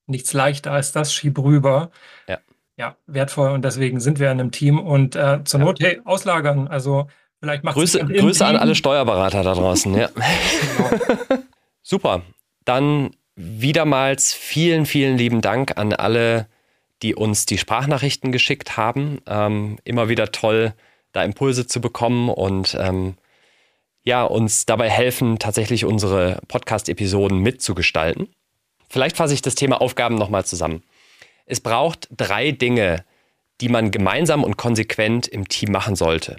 [0.06, 1.92] nichts leichter als das, schieb rüber.
[2.28, 2.40] Ja.
[2.78, 6.68] Ja, wertvoll und deswegen sind wir in einem Team und äh, zur Not, hey, auslagern.
[6.68, 7.08] Also
[7.40, 10.10] vielleicht macht Grüße, Grüße an alle Steuerberater da draußen, ja.
[10.78, 11.44] Genau.
[11.84, 12.24] Super.
[12.66, 16.48] Dann wiedermals vielen, vielen lieben Dank an alle,
[17.02, 19.20] die uns die Sprachnachrichten geschickt haben.
[19.28, 20.74] Ähm, immer wieder toll,
[21.12, 23.16] da Impulse zu bekommen und ähm,
[24.04, 28.30] ja, uns dabei helfen, tatsächlich unsere Podcast-Episoden mitzugestalten.
[28.90, 30.84] Vielleicht fasse ich das Thema Aufgaben nochmal zusammen.
[31.46, 33.06] Es braucht drei Dinge,
[33.62, 36.38] die man gemeinsam und konsequent im Team machen sollte.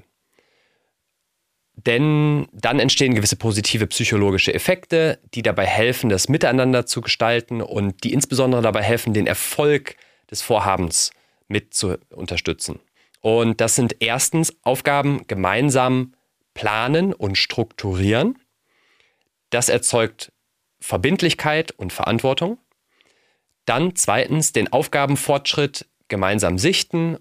[1.74, 8.04] Denn dann entstehen gewisse positive psychologische Effekte, die dabei helfen, das Miteinander zu gestalten und
[8.04, 9.96] die insbesondere dabei helfen, den Erfolg
[10.30, 11.12] des Vorhabens
[11.48, 12.80] mit zu unterstützen.
[13.20, 16.14] Und das sind erstens Aufgaben gemeinsam
[16.55, 18.38] planen und strukturieren.
[19.50, 20.32] Das erzeugt
[20.80, 22.59] Verbindlichkeit und Verantwortung.
[23.64, 27.18] Dann zweitens den Aufgabenfortschritt gemeinsam sichten.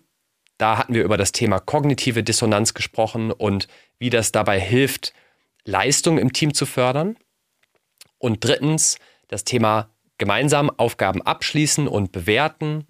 [0.58, 3.68] Da hatten wir über das Thema kognitive Dissonanz gesprochen und
[4.00, 5.14] wie das dabei hilft,
[5.66, 7.18] Leistung im Team zu fördern.
[8.18, 12.86] Und drittens das Thema gemeinsam Aufgaben abschließen und bewerten.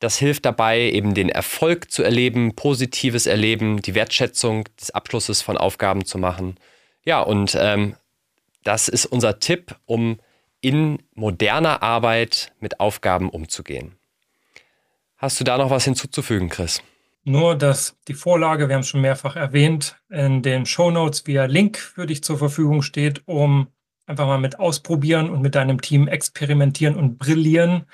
[0.00, 5.58] Das hilft dabei, eben den Erfolg zu erleben, positives Erleben, die Wertschätzung des Abschlusses von
[5.58, 6.56] Aufgaben zu machen.
[7.04, 7.94] Ja, und ähm,
[8.64, 10.18] das ist unser Tipp, um
[10.62, 13.96] in moderner Arbeit mit Aufgaben umzugehen.
[15.18, 16.82] Hast du da noch was hinzuzufügen, Chris?
[17.24, 21.44] Nur, dass die Vorlage, wir haben es schon mehrfach erwähnt, in den Show Notes via
[21.44, 23.68] Link für dich zur Verfügung steht, um
[24.06, 27.84] einfach mal mit ausprobieren und mit deinem Team experimentieren und brillieren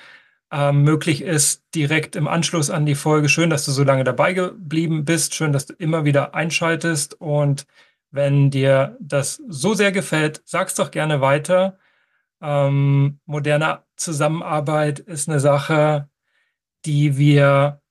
[0.51, 3.29] äh, möglich ist, direkt im Anschluss an die Folge.
[3.29, 5.35] Schön, dass du so lange dabei geblieben bist.
[5.35, 7.19] Schön, dass du immer wieder einschaltest.
[7.19, 7.65] Und
[8.11, 11.77] wenn dir das so sehr gefällt, sag's doch gerne weiter.
[12.41, 16.09] Ähm, moderne Zusammenarbeit ist eine Sache,
[16.85, 17.81] die wir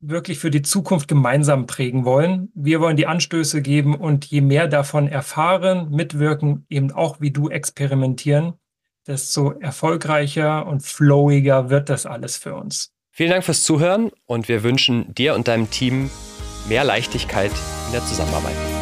[0.00, 2.50] wirklich für die Zukunft gemeinsam prägen wollen.
[2.54, 7.50] Wir wollen die Anstöße geben und je mehr davon erfahren, mitwirken, eben auch wie du
[7.50, 8.54] experimentieren,
[9.06, 12.92] desto erfolgreicher und flowiger wird das alles für uns.
[13.10, 16.10] Vielen Dank fürs Zuhören und wir wünschen dir und deinem Team
[16.68, 17.52] mehr Leichtigkeit
[17.86, 18.79] in der Zusammenarbeit.